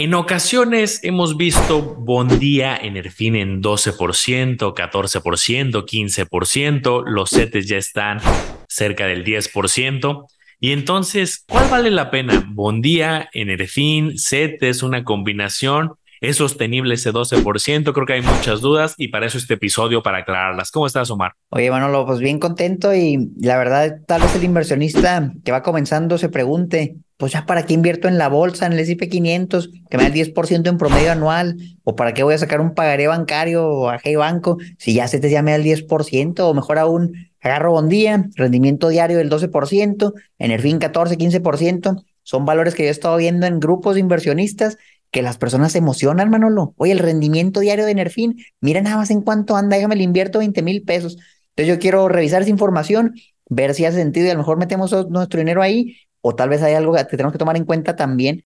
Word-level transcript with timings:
En 0.00 0.14
ocasiones 0.14 1.00
hemos 1.04 1.36
visto 1.36 1.82
Bondía 1.82 2.74
en 2.74 2.96
Erfin 2.96 3.36
en 3.36 3.62
12%, 3.62 4.56
14%, 4.56 5.84
15%, 5.84 7.04
los 7.04 7.28
CETES 7.28 7.68
ya 7.68 7.76
están 7.76 8.18
cerca 8.66 9.04
del 9.06 9.26
10%. 9.26 10.26
Y 10.58 10.72
entonces, 10.72 11.44
¿cuál 11.46 11.68
vale 11.68 11.90
la 11.90 12.10
pena? 12.10 12.48
Bondía, 12.48 13.28
Enerfin, 13.34 14.16
CETES, 14.18 14.82
una 14.82 15.04
combinación. 15.04 15.92
¿Es 16.20 16.36
sostenible 16.36 16.96
ese 16.96 17.12
12%? 17.12 17.94
Creo 17.94 18.06
que 18.06 18.12
hay 18.12 18.20
muchas 18.20 18.60
dudas 18.60 18.94
y 18.98 19.08
para 19.08 19.24
eso 19.24 19.38
este 19.38 19.54
episodio 19.54 20.02
para 20.02 20.18
aclararlas. 20.18 20.70
¿Cómo 20.70 20.86
estás, 20.86 21.10
Omar? 21.10 21.32
Oye, 21.48 21.70
Manolo, 21.70 22.04
pues 22.04 22.18
bien 22.18 22.38
contento 22.38 22.94
y 22.94 23.32
la 23.40 23.56
verdad, 23.56 24.00
tal 24.06 24.20
vez 24.20 24.36
el 24.36 24.44
inversionista 24.44 25.32
que 25.42 25.50
va 25.50 25.62
comenzando 25.62 26.18
se 26.18 26.28
pregunte, 26.28 26.96
pues 27.16 27.32
ya 27.32 27.46
para 27.46 27.64
qué 27.64 27.72
invierto 27.72 28.06
en 28.06 28.18
la 28.18 28.28
bolsa, 28.28 28.66
en 28.66 28.74
el 28.74 28.80
S&P 28.80 29.08
500, 29.08 29.70
que 29.88 29.96
me 29.96 30.02
da 30.02 30.08
el 30.10 30.14
10% 30.34 30.68
en 30.68 30.76
promedio 30.76 31.10
anual, 31.10 31.56
o 31.84 31.96
para 31.96 32.12
qué 32.12 32.22
voy 32.22 32.34
a 32.34 32.38
sacar 32.38 32.60
un 32.60 32.74
pagaré 32.74 33.06
bancario 33.06 33.66
o 33.66 33.88
a 33.88 33.98
Hey 34.02 34.16
Banco, 34.16 34.58
si 34.76 34.92
ya 34.92 35.08
se 35.08 35.20
te 35.20 35.30
da 35.30 35.54
el 35.54 35.64
10%, 35.64 36.40
o 36.40 36.52
mejor 36.52 36.78
aún, 36.78 37.14
agarro 37.40 37.72
Bondía, 37.72 38.28
rendimiento 38.34 38.90
diario 38.90 39.16
del 39.16 39.30
12%, 39.30 40.12
en 40.38 40.50
el 40.50 40.60
fin 40.60 40.78
14, 40.78 41.16
15%, 41.16 42.04
son 42.22 42.44
valores 42.44 42.74
que 42.74 42.82
yo 42.82 42.88
he 42.88 42.92
estado 42.92 43.16
viendo 43.16 43.46
en 43.46 43.58
grupos 43.58 43.94
de 43.94 44.00
inversionistas 44.00 44.76
que 45.10 45.22
las 45.22 45.38
personas 45.38 45.72
se 45.72 45.78
emocionan, 45.78 46.30
Manolo. 46.30 46.74
Oye, 46.76 46.92
el 46.92 46.98
rendimiento 46.98 47.60
diario 47.60 47.84
de 47.84 47.94
Nerfin, 47.94 48.44
mira 48.60 48.80
nada 48.80 48.96
más 48.96 49.10
en 49.10 49.22
cuánto 49.22 49.56
anda, 49.56 49.76
déjame 49.76 49.96
le 49.96 50.04
invierto 50.04 50.38
20 50.38 50.62
mil 50.62 50.82
pesos. 50.82 51.18
Entonces 51.50 51.74
yo 51.74 51.80
quiero 51.80 52.08
revisar 52.08 52.42
esa 52.42 52.50
información, 52.50 53.14
ver 53.48 53.74
si 53.74 53.84
hace 53.84 53.98
sentido 53.98 54.26
y 54.26 54.30
a 54.30 54.34
lo 54.34 54.38
mejor 54.38 54.56
metemos 54.56 54.92
nuestro 55.08 55.38
dinero 55.38 55.62
ahí 55.62 55.96
o 56.20 56.34
tal 56.34 56.48
vez 56.48 56.62
hay 56.62 56.74
algo 56.74 56.94
que 56.94 57.04
tenemos 57.04 57.32
que 57.32 57.38
tomar 57.38 57.56
en 57.56 57.64
cuenta 57.64 57.96
también. 57.96 58.44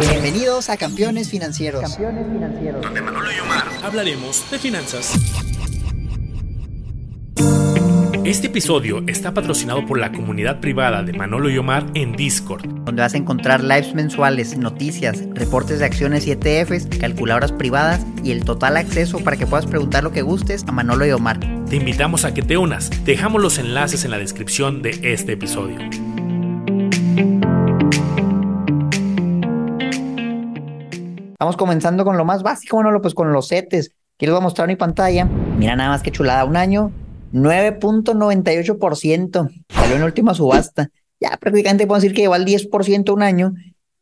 Bienvenidos 0.00 0.68
a 0.68 0.76
Campeones 0.76 1.28
Financieros. 1.28 1.82
Campeones 1.82 2.26
Financieros. 2.26 2.82
Donde 2.82 3.00
Manolo 3.00 3.32
y 3.32 3.40
Omar 3.40 3.64
hablaremos 3.82 4.50
de 4.50 4.58
finanzas. 4.58 5.12
Este 8.24 8.46
episodio 8.46 9.02
está 9.08 9.34
patrocinado 9.34 9.84
por 9.84 9.98
la 9.98 10.12
comunidad 10.12 10.60
privada 10.60 11.02
de 11.02 11.12
Manolo 11.12 11.50
y 11.50 11.58
Omar 11.58 11.84
en 11.94 12.12
Discord, 12.12 12.64
donde 12.84 13.02
vas 13.02 13.14
a 13.14 13.16
encontrar 13.16 13.64
lives 13.64 13.96
mensuales, 13.96 14.56
noticias, 14.56 15.24
reportes 15.34 15.80
de 15.80 15.86
acciones 15.86 16.24
y 16.28 16.30
ETFs, 16.30 16.86
calculadoras 17.00 17.50
privadas 17.50 18.06
y 18.22 18.30
el 18.30 18.44
total 18.44 18.76
acceso 18.76 19.18
para 19.18 19.36
que 19.36 19.48
puedas 19.48 19.66
preguntar 19.66 20.04
lo 20.04 20.12
que 20.12 20.22
gustes 20.22 20.62
a 20.68 20.70
Manolo 20.70 21.04
y 21.04 21.10
Omar. 21.10 21.40
Te 21.68 21.74
invitamos 21.74 22.24
a 22.24 22.32
que 22.32 22.42
te 22.42 22.56
unas. 22.56 23.04
Dejamos 23.04 23.42
los 23.42 23.58
enlaces 23.58 24.04
en 24.04 24.12
la 24.12 24.18
descripción 24.18 24.82
de 24.82 25.00
este 25.02 25.32
episodio. 25.32 25.78
Vamos 31.40 31.56
comenzando 31.56 32.04
con 32.04 32.16
lo 32.16 32.24
más 32.24 32.44
básico, 32.44 32.76
Manolo, 32.76 33.02
pues 33.02 33.14
con 33.14 33.32
los 33.32 33.48
CETES. 33.48 33.96
Aquí 34.14 34.26
les 34.26 34.30
voy 34.30 34.38
a 34.38 34.44
mostrar 34.44 34.68
mi 34.68 34.76
pantalla. 34.76 35.24
Mira 35.58 35.74
nada 35.74 35.90
más 35.90 36.04
que 36.04 36.12
chulada, 36.12 36.44
un 36.44 36.56
año 36.56 36.92
9.98%. 37.32 39.50
Salió 39.68 39.96
en 39.96 40.02
última 40.02 40.34
subasta. 40.34 40.90
Ya 41.20 41.38
prácticamente 41.40 41.86
puedo 41.86 42.00
decir 42.00 42.14
que 42.14 42.22
lleva 42.22 42.36
al 42.36 42.44
10% 42.44 43.12
un 43.12 43.22
año. 43.22 43.54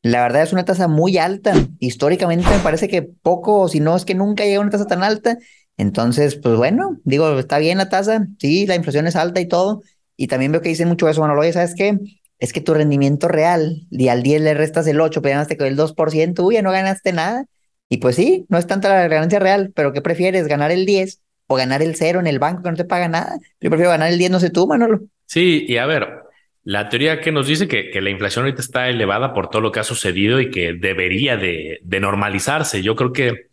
La 0.02 0.22
verdad 0.22 0.42
es 0.42 0.52
una 0.52 0.64
tasa 0.64 0.88
muy 0.88 1.18
alta. 1.18 1.52
Históricamente 1.78 2.48
me 2.50 2.58
parece 2.58 2.88
que 2.88 3.02
poco, 3.02 3.68
si 3.68 3.80
no 3.80 3.96
es 3.96 4.04
que 4.04 4.14
nunca 4.14 4.44
llega 4.44 4.58
a 4.58 4.62
una 4.62 4.70
tasa 4.70 4.86
tan 4.86 5.02
alta. 5.02 5.38
Entonces, 5.76 6.36
pues 6.36 6.56
bueno, 6.56 6.98
digo, 7.04 7.38
está 7.38 7.58
bien 7.58 7.78
la 7.78 7.88
tasa. 7.88 8.26
Sí, 8.38 8.66
la 8.66 8.76
inflación 8.76 9.06
es 9.06 9.16
alta 9.16 9.40
y 9.40 9.46
todo. 9.46 9.82
Y 10.16 10.26
también 10.26 10.52
veo 10.52 10.60
que 10.60 10.70
dicen 10.70 10.88
mucho 10.88 11.08
eso. 11.08 11.20
Bueno, 11.20 11.34
lo 11.34 11.52
¿sabes 11.52 11.74
qué? 11.74 11.98
Es 12.38 12.52
que 12.52 12.60
tu 12.60 12.74
rendimiento 12.74 13.28
real, 13.28 13.86
y 13.90 14.08
al 14.08 14.22
10 14.22 14.42
le 14.42 14.54
restas 14.54 14.86
el 14.86 15.00
8, 15.00 15.20
pero 15.20 15.34
ganaste 15.34 15.58
con 15.58 15.66
el 15.66 15.76
2%, 15.76 16.42
uy, 16.42 16.54
ya 16.54 16.62
no 16.62 16.72
ganaste 16.72 17.12
nada. 17.12 17.44
Y 17.90 17.98
pues 17.98 18.16
sí, 18.16 18.46
no 18.48 18.56
es 18.56 18.66
tanta 18.66 18.88
la 18.88 19.08
ganancia 19.08 19.38
real, 19.38 19.72
pero 19.74 19.92
¿qué 19.92 20.00
prefieres? 20.00 20.46
¿Ganar 20.46 20.70
el 20.70 20.86
10 20.86 21.20
o 21.52 21.56
ganar 21.56 21.82
el 21.82 21.96
cero 21.96 22.20
en 22.20 22.28
el 22.28 22.38
banco 22.38 22.62
que 22.62 22.70
no 22.70 22.76
te 22.76 22.84
paga 22.84 23.08
nada. 23.08 23.36
Yo 23.60 23.70
prefiero 23.70 23.90
ganar 23.90 24.08
el 24.08 24.18
10, 24.18 24.30
no 24.30 24.38
sé 24.38 24.50
tú, 24.50 24.68
Manolo. 24.68 25.00
Sí, 25.26 25.64
y 25.66 25.78
a 25.78 25.86
ver, 25.86 26.20
la 26.62 26.88
teoría 26.88 27.20
que 27.20 27.32
nos 27.32 27.48
dice 27.48 27.66
que, 27.66 27.90
que, 27.90 28.00
la 28.00 28.10
inflación 28.10 28.44
ahorita 28.44 28.62
está 28.62 28.88
elevada 28.88 29.34
por 29.34 29.50
todo 29.50 29.60
lo 29.60 29.72
que 29.72 29.80
ha 29.80 29.84
sucedido 29.84 30.40
y 30.40 30.52
que 30.52 30.74
debería 30.74 31.36
de, 31.36 31.80
de, 31.82 32.00
normalizarse. 32.00 32.82
Yo 32.84 32.94
creo 32.94 33.12
que 33.12 33.48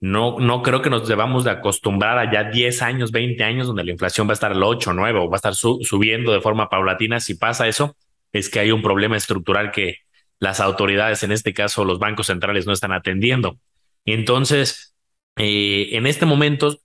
no, 0.00 0.38
no 0.38 0.62
creo 0.62 0.80
que 0.80 0.88
nos 0.88 1.06
debamos 1.06 1.44
de 1.44 1.50
acostumbrar 1.50 2.16
a 2.16 2.32
ya 2.32 2.44
10 2.44 2.80
años, 2.80 3.12
20 3.12 3.44
años 3.44 3.66
donde 3.66 3.84
la 3.84 3.90
inflación 3.90 4.26
va 4.26 4.30
a 4.30 4.40
estar 4.40 4.52
al 4.52 4.62
8, 4.62 4.94
9 4.94 5.18
o 5.18 5.28
va 5.28 5.36
a 5.36 5.36
estar 5.36 5.54
subiendo 5.54 6.32
de 6.32 6.40
forma 6.40 6.70
paulatina. 6.70 7.20
Si 7.20 7.34
pasa 7.34 7.68
eso, 7.68 7.94
es 8.32 8.48
que 8.48 8.60
hay 8.60 8.72
un 8.72 8.80
problema 8.80 9.18
estructural 9.18 9.70
que 9.70 9.98
las 10.38 10.60
autoridades, 10.60 11.22
en 11.24 11.32
este 11.32 11.52
caso 11.52 11.84
los 11.84 11.98
bancos 11.98 12.28
centrales, 12.28 12.66
no 12.66 12.72
están 12.72 12.92
atendiendo. 12.92 13.58
Entonces, 14.06 14.94
eh, 15.36 15.90
en 15.92 16.06
este 16.06 16.24
momento, 16.24 16.78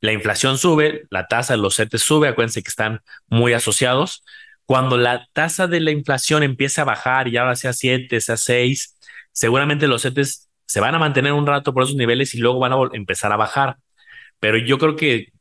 la 0.00 0.12
inflación 0.12 0.58
sube, 0.58 1.02
la 1.10 1.26
tasa 1.26 1.54
de 1.54 1.58
los 1.60 1.76
CETES 1.76 2.02
sube, 2.02 2.28
acuérdense 2.28 2.62
que 2.62 2.68
están 2.68 3.00
muy 3.28 3.52
asociados. 3.52 4.24
Cuando 4.64 4.96
la 4.96 5.26
tasa 5.32 5.66
de 5.66 5.80
la 5.80 5.90
inflación 5.90 6.42
empiece 6.42 6.80
a 6.80 6.84
bajar 6.84 7.28
y 7.28 7.36
ahora 7.36 7.56
sea 7.56 7.72
7, 7.72 8.20
sea 8.20 8.36
6, 8.36 8.98
seguramente 9.32 9.88
los 9.88 10.02
CETES 10.02 10.48
se 10.66 10.80
van 10.80 10.94
a 10.94 10.98
mantener 10.98 11.32
un 11.32 11.46
rato 11.46 11.72
por 11.72 11.84
esos 11.84 11.96
niveles 11.96 12.34
y 12.34 12.38
luego 12.38 12.58
van 12.58 12.72
a 12.72 12.76
empezar 12.92 13.32
a 13.32 13.36
bajar. 13.36 13.76
Pero 14.40 14.58
yo 14.58 14.78
creo 14.78 14.96
que 14.96 15.32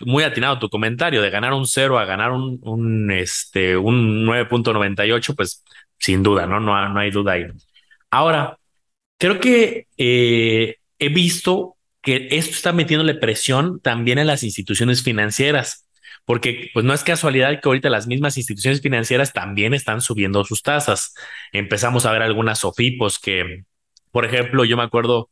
muy 0.00 0.22
atinado 0.22 0.58
tu 0.58 0.68
comentario 0.68 1.22
de 1.22 1.30
ganar 1.30 1.54
un 1.54 1.66
0 1.66 1.98
a 1.98 2.04
ganar 2.04 2.32
un, 2.32 2.60
un, 2.62 3.10
este, 3.10 3.76
un 3.76 4.26
9.98, 4.26 5.34
pues 5.34 5.64
sin 5.98 6.22
duda, 6.22 6.46
¿no? 6.46 6.60
¿no? 6.60 6.88
No 6.88 7.00
hay 7.00 7.10
duda 7.10 7.32
ahí. 7.32 7.46
Ahora, 8.10 8.58
creo 9.18 9.40
que 9.40 9.88
eh, 9.96 10.76
he 10.98 11.08
visto 11.08 11.77
que 12.02 12.28
esto 12.30 12.52
está 12.52 12.72
metiéndole 12.72 13.14
presión 13.14 13.80
también 13.80 14.18
a 14.18 14.24
las 14.24 14.42
instituciones 14.42 15.02
financieras, 15.02 15.88
porque 16.24 16.70
pues 16.74 16.84
no 16.84 16.94
es 16.94 17.04
casualidad 17.04 17.60
que 17.60 17.68
ahorita 17.68 17.90
las 17.90 18.06
mismas 18.06 18.36
instituciones 18.36 18.80
financieras 18.80 19.32
también 19.32 19.74
están 19.74 20.00
subiendo 20.00 20.44
sus 20.44 20.62
tasas. 20.62 21.14
Empezamos 21.52 22.06
a 22.06 22.12
ver 22.12 22.22
algunas 22.22 22.60
SOFIPOS 22.60 23.18
que, 23.18 23.64
por 24.10 24.24
ejemplo, 24.24 24.64
yo 24.64 24.76
me 24.76 24.82
acuerdo, 24.82 25.30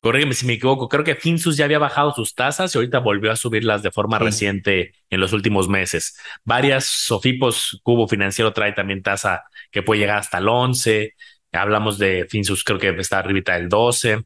corrígeme 0.00 0.34
si 0.34 0.46
me 0.46 0.54
equivoco, 0.54 0.88
creo 0.88 1.04
que 1.04 1.16
Finsus 1.16 1.56
ya 1.56 1.64
había 1.64 1.78
bajado 1.78 2.12
sus 2.14 2.34
tasas 2.34 2.74
y 2.74 2.78
ahorita 2.78 3.00
volvió 3.00 3.32
a 3.32 3.36
subirlas 3.36 3.82
de 3.82 3.90
forma 3.90 4.18
reciente 4.18 4.92
en 5.10 5.20
los 5.20 5.32
últimos 5.32 5.68
meses. 5.68 6.16
Varias 6.44 6.84
SOFIPOS, 6.86 7.80
Cubo 7.82 8.08
Financiero 8.08 8.52
trae 8.52 8.72
también 8.72 9.02
tasa 9.02 9.44
que 9.70 9.82
puede 9.82 10.00
llegar 10.00 10.18
hasta 10.18 10.38
el 10.38 10.48
11. 10.48 11.14
Hablamos 11.52 11.98
de 11.98 12.26
Finsus, 12.28 12.62
creo 12.64 12.78
que 12.78 12.90
está 12.90 13.18
arribita 13.18 13.54
del 13.54 13.68
12 13.68 14.24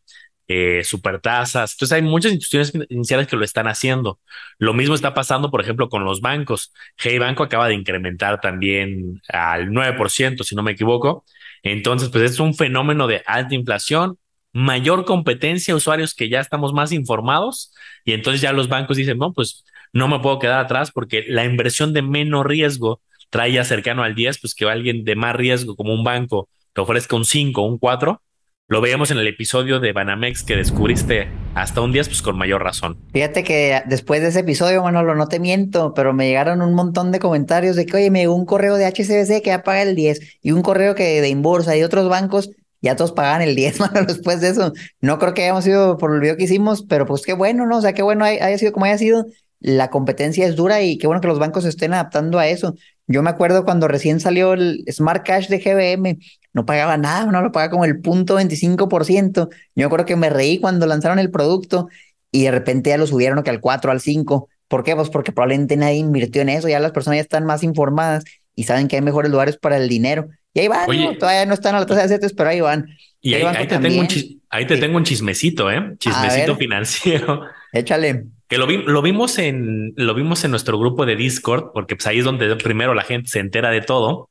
eh, 0.52 0.84
supertasas. 0.84 1.72
Entonces 1.72 1.96
hay 1.96 2.02
muchas 2.02 2.32
instituciones 2.32 2.72
financieras 2.72 3.26
que 3.26 3.36
lo 3.36 3.44
están 3.44 3.68
haciendo. 3.68 4.20
Lo 4.58 4.74
mismo 4.74 4.94
está 4.94 5.14
pasando, 5.14 5.50
por 5.50 5.60
ejemplo, 5.60 5.88
con 5.88 6.04
los 6.04 6.20
bancos. 6.20 6.72
Hey 6.96 7.18
Banco 7.18 7.42
acaba 7.42 7.68
de 7.68 7.74
incrementar 7.74 8.40
también 8.40 9.22
al 9.28 9.70
9%, 9.70 10.44
si 10.44 10.54
no 10.54 10.62
me 10.62 10.72
equivoco. 10.72 11.24
Entonces, 11.62 12.10
pues 12.10 12.24
es 12.24 12.41
un 12.41 12.54
fenómeno 12.54 13.06
de 13.06 13.22
alta 13.26 13.54
inflación, 13.54 14.18
mayor 14.52 15.04
competencia, 15.04 15.74
usuarios 15.74 16.14
que 16.14 16.28
ya 16.28 16.41
estamos 16.41 16.72
más 16.72 16.92
informados 16.92 17.72
y 18.04 18.12
entonces 18.12 18.41
ya 18.42 18.52
los 18.52 18.68
bancos 18.68 18.96
dicen, 18.96 19.18
no, 19.18 19.32
pues 19.32 19.64
no 19.92 20.08
me 20.08 20.20
puedo 20.20 20.38
quedar 20.38 20.60
atrás 20.60 20.91
porque 20.92 21.24
la 21.28 21.44
inversión 21.44 21.92
de 21.92 22.02
menos 22.02 22.44
riesgo 22.44 23.00
trae 23.30 23.52
ya 23.52 23.64
cercano 23.64 24.02
al 24.02 24.14
10, 24.14 24.41
pues 24.41 24.54
que 24.54 24.66
alguien 24.66 25.04
de 25.04 25.16
más 25.16 25.34
riesgo 25.36 25.76
como 25.76 25.94
un 25.94 26.04
banco 26.04 26.48
te 26.74 26.80
ofrezca 26.80 27.16
un 27.16 27.24
5, 27.24 27.62
un 27.62 27.78
4, 27.78 28.22
lo 28.68 28.80
veíamos 28.80 29.10
en 29.10 29.18
el 29.18 29.26
episodio 29.26 29.80
de 29.80 29.92
Banamex 29.92 30.42
que 30.44 30.56
descubriste 30.56 31.28
hasta 31.54 31.80
un 31.80 31.92
10, 31.92 32.08
pues 32.08 32.22
con 32.22 32.38
mayor 32.38 32.62
razón. 32.62 32.98
Fíjate 33.12 33.44
que 33.44 33.82
después 33.86 34.22
de 34.22 34.28
ese 34.28 34.40
episodio, 34.40 34.82
Manolo, 34.82 35.14
no 35.14 35.28
te 35.28 35.38
miento, 35.40 35.92
pero 35.94 36.14
me 36.14 36.26
llegaron 36.26 36.62
un 36.62 36.72
montón 36.74 37.12
de 37.12 37.18
comentarios 37.18 37.76
de 37.76 37.84
que, 37.84 37.96
oye, 37.96 38.10
me 38.10 38.20
llegó 38.20 38.34
un 38.34 38.46
correo 38.46 38.76
de 38.76 38.86
HCBC 38.86 39.42
que 39.42 39.50
ya 39.50 39.62
paga 39.62 39.82
el 39.82 39.94
10 39.94 40.38
y 40.40 40.52
un 40.52 40.62
correo 40.62 40.94
que 40.94 41.20
de 41.20 41.28
Inbursa 41.28 41.76
y 41.76 41.82
otros 41.82 42.08
bancos 42.08 42.50
ya 42.82 42.96
todos 42.96 43.12
pagan 43.12 43.42
el 43.42 43.54
10, 43.54 43.80
Manolo, 43.80 44.06
después 44.09 44.41
de 44.41 44.48
eso. 44.48 44.72
No 45.00 45.18
creo 45.18 45.34
que 45.34 45.42
hayamos 45.42 45.65
sido 45.65 45.97
por 45.98 46.15
el 46.15 46.20
video 46.20 46.36
que 46.36 46.44
hicimos, 46.44 46.82
pero 46.82 47.06
pues 47.06 47.22
qué 47.22 47.32
bueno, 47.32 47.66
¿no? 47.66 47.78
O 47.78 47.80
sea, 47.80 47.92
qué 47.92 48.03
bueno 48.03 48.24
haya 48.24 48.58
sido 48.58 48.72
como 48.72 48.86
haya 48.86 48.98
sido. 48.98 49.26
La 49.60 49.91
competencia 49.91 50.44
es 50.44 50.56
dura 50.56 50.82
y 50.82 50.98
qué 50.98 51.06
bueno 51.06 51.20
que 51.20 51.28
los 51.28 51.38
bancos 51.38 51.62
se 51.62 51.68
estén 51.68 51.92
adaptando 51.94 52.41
a 52.41 52.48
eso. 52.48 52.74
Yo 53.07 53.22
me 53.22 53.31
acuerdo 53.31 53.65
cuando 53.65 53.89
recién 53.89 54.21
salió 54.21 54.53
el 54.54 54.84
Smart 54.91 55.27
Cash 55.27 55.49
de 55.49 55.59
GBM, 55.59 56.19
no 56.53 56.66
pagaba 56.66 56.97
nada, 56.97 57.27
no 57.27 57.43
lo 57.43 57.53
pagaba 57.53 57.71
como 57.71 57.84
el 57.84 58.01
punto 58.01 58.39
25%. 58.39 59.49
Yo 59.49 59.57
me 59.75 59.84
acuerdo 59.84 60.07
que 60.07 60.16
me 60.16 60.31
reí 60.31 60.60
cuando 60.60 60.87
lanzaron 60.87 61.19
el 61.19 61.31
producto 61.31 61.89
y 62.31 62.45
de 62.45 62.51
repente 62.51 62.91
ya 62.91 62.99
lo 62.99 63.07
subieron 63.07 63.43
que 63.43 63.51
al 63.51 63.60
4, 63.60 63.91
al 63.91 64.01
5. 64.01 64.49
¿Por 64.69 64.84
qué? 64.84 64.95
Pues 64.97 65.10
porque 65.10 65.33
probablemente 65.33 65.77
nadie 65.77 65.97
invirtió 65.97 66.43
en 66.43 66.49
eso, 66.49 66.69
ya 66.69 66.81
las 66.81 66.93
personas 66.93 67.19
ya 67.19 67.22
están 67.22 67.45
más 67.45 67.63
informadas 67.63 68.25
y 68.54 68.65
saben 68.65 68.89
que 68.89 68.97
hay 68.97 69.03
mejores 69.03 69.31
lugares 69.31 69.57
para 69.57 69.77
el 69.77 69.89
dinero. 69.89 70.28
Y 70.54 70.60
ahí 70.60 70.69
van, 70.69 70.87
todavía 71.19 71.47
no 71.47 71.54
están 71.54 71.75
a 71.75 71.81
la 71.81 71.87
tasa 71.87 72.03
de 72.03 72.09
CETES, 72.09 72.34
pero 72.34 72.51
ahí 72.51 72.60
van. 72.60 72.87
Y 73.21 73.34
ahí, 73.34 73.66
te, 73.66 73.78
tengo 73.78 74.01
un 74.01 74.09
ahí 74.51 74.66
te 74.66 74.77
tengo 74.77 74.97
un 74.97 75.04
chismecito, 75.04 75.71
¿eh? 75.71 75.95
Chismecito 75.99 76.57
financiero. 76.57 77.43
Échale. 77.72 78.27
Que 78.53 78.59
lo, 78.59 78.66
lo, 78.66 79.01
vimos 79.01 79.39
en, 79.39 79.95
lo 79.97 80.13
vimos 80.13 80.45
en 80.45 80.51
nuestro 80.51 80.78
grupo 80.78 81.07
de 81.07 81.16
Discord, 81.16 81.71
porque 81.72 81.97
pues 81.97 82.07
ahí 82.07 82.19
es 82.19 82.27
donde 82.27 82.54
primero 82.57 82.93
la 82.93 83.03
gente 83.03 83.31
se 83.31 83.39
entera 83.39 83.71
de 83.71 83.81
todo. 83.81 84.28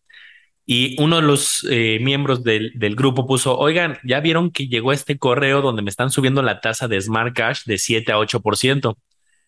Y 0.64 0.96
uno 1.02 1.16
de 1.16 1.22
los 1.24 1.66
eh, 1.72 1.98
miembros 2.04 2.44
del, 2.44 2.72
del, 2.76 2.96
grupo 2.96 3.26
puso, 3.26 3.58
oigan, 3.58 3.98
ya 4.04 4.20
vieron 4.20 4.52
que 4.52 4.68
llegó 4.68 4.94
este 4.94 5.18
correo 5.18 5.64
donde 5.64 5.82
me 5.82 5.90
están 5.90 6.12
subiendo 6.12 6.44
la 6.44 6.62
tasa 6.62 6.88
de 6.88 7.02
Smart 7.02 7.36
Cash 7.36 7.64
de 7.66 7.80
7 7.80 8.12
a 8.12 8.20
8%. 8.20 8.70
Entonces, 8.70 8.98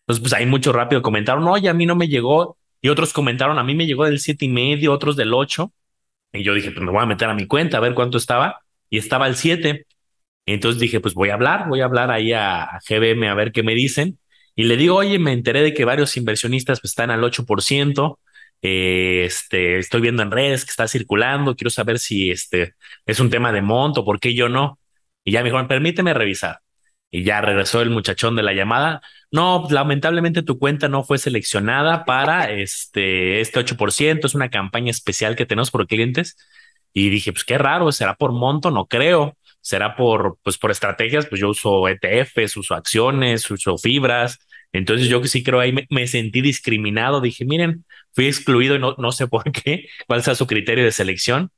pues 0.07 0.33
ahí 0.33 0.47
mucho 0.47 0.73
rápido 0.73 1.03
comentaron, 1.03 1.47
oye, 1.47 1.69
a 1.69 1.75
mí 1.75 1.85
no 1.85 1.95
me 1.95 2.07
llegó. 2.07 2.57
Y 2.81 2.89
otros 2.89 3.13
comentaron, 3.13 3.59
a 3.59 3.63
mí 3.63 3.75
me 3.75 3.85
llegó 3.85 4.05
del 4.05 4.19
siete 4.19 4.45
y 4.45 4.49
medio, 4.49 4.91
otros 4.91 5.15
del 5.15 5.35
8. 5.35 5.71
Y 6.33 6.41
yo 6.41 6.55
dije, 6.55 6.71
pues 6.71 6.83
me 6.83 6.91
voy 6.91 7.03
a 7.03 7.05
meter 7.05 7.29
a 7.29 7.35
mi 7.35 7.45
cuenta 7.45 7.77
a 7.77 7.79
ver 7.79 7.93
cuánto 7.93 8.17
estaba. 8.17 8.61
Y 8.89 8.97
estaba 8.97 9.27
el 9.27 9.35
7. 9.35 9.85
Entonces 10.47 10.81
dije, 10.81 10.99
pues 10.99 11.13
voy 11.13 11.29
a 11.29 11.35
hablar, 11.35 11.69
voy 11.69 11.81
a 11.81 11.85
hablar 11.85 12.09
ahí 12.09 12.33
a, 12.33 12.63
a 12.63 12.79
GBM 12.89 13.29
a 13.29 13.35
ver 13.35 13.51
qué 13.51 13.61
me 13.61 13.75
dicen. 13.75 14.17
Y 14.55 14.63
le 14.63 14.77
digo, 14.77 14.95
oye, 14.97 15.19
me 15.19 15.33
enteré 15.33 15.61
de 15.61 15.73
que 15.73 15.85
varios 15.85 16.15
inversionistas 16.17 16.79
pues, 16.81 16.91
están 16.91 17.11
al 17.11 17.23
8%. 17.23 18.19
Eh, 18.61 19.25
este, 19.25 19.79
estoy 19.79 20.01
viendo 20.01 20.23
en 20.23 20.31
redes 20.31 20.63
que 20.65 20.71
está 20.71 20.87
circulando, 20.87 21.55
quiero 21.55 21.69
saber 21.69 21.99
si 21.99 22.31
este 22.31 22.75
es 23.05 23.19
un 23.19 23.29
tema 23.29 23.51
de 23.51 23.61
monto, 23.61 24.05
¿por 24.05 24.19
qué 24.21 24.33
yo 24.33 24.47
no? 24.49 24.79
Y 25.25 25.33
ya 25.33 25.41
me 25.41 25.45
dijeron, 25.45 25.67
permíteme 25.67 26.13
revisar. 26.13 26.59
Y 27.11 27.23
ya 27.23 27.41
regresó 27.41 27.81
el 27.81 27.89
muchachón 27.91 28.35
de 28.35 28.43
la 28.43 28.53
llamada. 28.53 29.01
No, 29.31 29.67
lamentablemente 29.69 30.43
tu 30.43 30.57
cuenta 30.59 30.87
no 30.89 31.03
fue 31.03 31.17
seleccionada 31.19 32.05
para 32.05 32.51
este, 32.51 33.41
este 33.41 33.59
8%, 33.59 34.25
es 34.25 34.35
una 34.35 34.49
campaña 34.49 34.91
especial 34.91 35.35
que 35.35 35.45
tenemos 35.45 35.71
por 35.71 35.85
clientes. 35.87 36.37
Y 36.93 37.09
dije, 37.09 37.31
pues 37.33 37.43
qué 37.43 37.57
raro, 37.57 37.91
será 37.91 38.15
por 38.15 38.31
monto, 38.31 38.71
no 38.71 38.85
creo. 38.87 39.37
Será 39.63 39.95
por, 39.95 40.37
pues 40.43 40.57
por 40.57 40.71
estrategias, 40.71 41.25
pues 41.25 41.39
yo 41.39 41.49
uso 41.49 41.87
ETFs, 41.87 42.57
uso 42.57 42.75
acciones, 42.75 43.49
uso 43.49 43.77
fibras. 43.77 44.37
Entonces 44.73 45.07
yo 45.07 45.23
sí 45.23 45.41
creo 45.41 45.61
ahí 45.61 45.73
me, 45.89 46.07
sentí 46.07 46.41
discriminado. 46.41 47.21
Dije, 47.21 47.45
miren, 47.45 47.85
fui 48.11 48.27
excluido 48.27 48.75
y 48.75 48.79
no, 48.79 48.95
no 48.97 49.13
sé 49.13 49.27
por 49.27 49.49
qué, 49.53 49.87
cuál 50.07 50.21
sea 50.21 50.35
su 50.35 50.47
criterio 50.47 50.83
de 50.83 50.91
selección. 50.91 51.49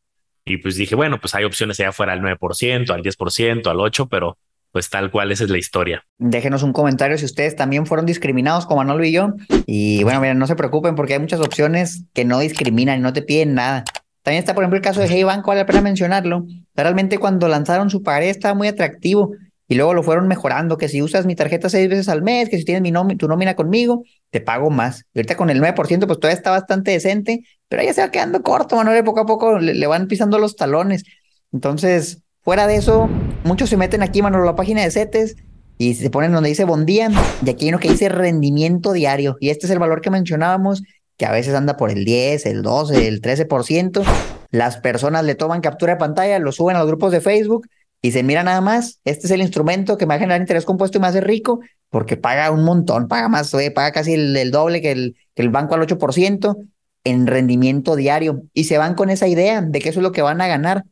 Y 0.46 0.58
pues 0.58 0.76
dije, 0.76 0.94
bueno, 0.94 1.20
pues 1.20 1.34
hay 1.34 1.46
opciones 1.46 1.80
allá 1.80 1.92
fuera 1.92 2.14
al 2.14 2.22
9%, 2.22 2.92
al 2.92 3.02
10%, 3.02 3.68
al 3.68 3.78
8%, 3.78 4.08
pero 4.08 4.38
pues 4.72 4.90
tal 4.92 5.10
cual 5.10 5.32
esa 5.32 5.46
es 5.46 5.50
la 5.50 5.58
historia. 5.58 6.06
Déjenos 6.20 6.62
un 6.62 6.74
comentario 6.74 7.18
si 7.18 7.26
ustedes 7.26 7.56
también 7.56 7.88
fueron 7.88 8.06
discriminados 8.06 8.68
como 8.68 8.82
Manolo 8.82 9.04
y 9.04 9.14
yo. 9.14 9.34
Y 9.66 10.04
bueno, 10.04 10.22
miren, 10.22 10.38
no 10.38 10.46
se 10.46 10.56
preocupen 10.56 10.94
porque 10.94 11.14
hay 11.14 11.20
muchas 11.20 11.40
opciones 11.40 12.04
que 12.14 12.26
no 12.26 12.38
discriminan 12.40 13.00
y 13.00 13.02
no 13.02 13.14
te 13.14 13.24
piden 13.24 13.56
nada. 13.56 13.84
También 14.26 14.40
está, 14.40 14.56
por 14.56 14.64
ejemplo, 14.64 14.78
el 14.78 14.84
caso 14.84 15.02
de 15.02 15.08
Hey 15.08 15.22
Banco, 15.22 15.50
vale 15.50 15.62
la 15.62 15.68
pena 15.68 15.82
mencionarlo. 15.82 16.48
Realmente 16.74 17.20
cuando 17.20 17.48
lanzaron 17.48 17.92
su 17.92 18.02
pagaré 18.02 18.32
estaba 18.32 18.56
muy 18.56 18.68
atractivo 18.68 19.34
y 19.68 19.76
luego 19.76 19.94
lo 19.94 20.02
fueron 20.02 20.28
mejorando, 20.28 20.80
que 20.80 20.90
si 20.90 21.04
usas 21.04 21.28
mi 21.28 21.36
tarjeta 21.36 21.70
seis 21.70 21.88
veces 21.88 22.10
al 22.10 22.24
mes, 22.24 22.50
que 22.50 22.58
si 22.58 22.66
tienes 22.66 22.82
mi 22.82 23.18
tu 23.18 23.28
nómina 23.28 23.56
conmigo, 23.56 24.04
te 24.32 24.42
pago 24.42 24.72
más. 24.72 25.06
Y 25.14 25.20
ahorita 25.20 25.38
con 25.38 25.52
el 25.52 25.62
9%, 25.62 25.76
pues 25.76 26.20
todavía 26.20 26.32
está 26.32 26.50
bastante 26.50 26.90
decente, 26.90 27.44
pero 27.70 27.84
ya 27.84 27.94
se 27.94 28.02
va 28.02 28.10
quedando 28.10 28.42
corto, 28.42 28.76
Manuel, 28.76 29.04
poco 29.04 29.20
a 29.20 29.26
poco 29.28 29.60
le, 29.60 29.86
van 29.86 30.08
pisando 30.08 30.40
los 30.40 30.56
talones. 30.56 31.04
Entonces, 31.54 32.24
fuera 32.42 32.66
de 32.66 32.78
eso, 32.78 33.08
muchos 33.44 33.70
se 33.70 33.78
meten 33.78 34.02
aquí, 34.02 34.24
Manuel, 34.24 34.42
a 34.42 34.46
la 34.48 34.56
página 34.56 34.82
de 34.82 34.90
CETES 34.90 35.36
y 35.78 35.94
se 35.94 36.10
ponen 36.10 36.32
donde 36.32 36.50
dice 36.50 36.64
buen 36.64 36.88
día, 36.88 37.12
y 37.46 37.50
aquí 37.52 37.66
hay 37.66 37.70
uno 37.70 37.80
que 37.80 37.92
dice 37.92 38.10
rendimiento 38.10 38.92
diario, 38.92 39.38
y 39.40 39.50
este 39.50 39.68
es 39.68 39.72
el 39.72 39.78
valor 39.78 40.02
que 40.02 40.10
mencionábamos, 40.10 40.82
que 41.18 41.26
a 41.26 41.32
veces 41.32 41.54
anda 41.54 41.78
por 41.78 41.92
el 41.92 42.06
10, 42.06 42.46
el 42.46 42.62
12, 42.62 43.08
el 43.08 43.22
13%. 43.22 44.04
Las 44.52 44.78
personas 44.78 45.24
le 45.26 45.36
toman 45.36 45.62
captura 45.62 45.94
de 45.94 46.00
pantalla, 46.00 46.40
lo 46.40 46.52
suben 46.52 46.76
a 46.76 46.80
los 46.80 46.88
grupos 46.88 47.12
de 47.12 47.22
Facebook 47.22 47.68
y 48.02 48.12
se 48.12 48.22
mira 48.22 48.44
nada 48.44 48.62
más, 48.62 49.00
este 49.04 49.26
es 49.26 49.32
el 49.32 49.42
instrumento 49.42 49.98
que 49.98 50.06
me 50.06 50.10
va 50.10 50.16
a 50.16 50.20
generar 50.20 50.40
interés 50.40 50.64
compuesto 50.64 50.98
y 50.98 51.02
me 51.02 51.08
hace 51.08 51.22
rico, 51.22 51.62
porque 51.90 52.18
paga 52.18 52.52
un 52.52 52.64
montón, 52.64 53.08
paga 53.08 53.30
más, 53.30 53.52
oye, 53.54 53.72
paga 53.72 53.92
casi 53.92 54.14
el, 54.14 54.38
el 54.38 54.52
doble 54.52 54.80
que 54.82 54.92
el, 54.92 55.16
que 55.34 55.42
el 55.42 55.50
banco 55.50 55.74
al 55.74 55.82
8% 55.82 56.56
en 57.04 57.28
rendimiento 57.28 57.96
diario. 57.96 58.44
Y 58.54 58.66
se 58.66 58.78
van 58.78 58.96
con 58.96 59.10
esa 59.10 59.28
idea 59.28 59.62
de 59.62 59.80
que 59.80 59.90
eso 59.90 60.02
es 60.02 60.04
lo 60.04 60.12
que 60.12 60.22
van 60.22 60.42
a 60.42 60.48
ganar. 60.48 60.84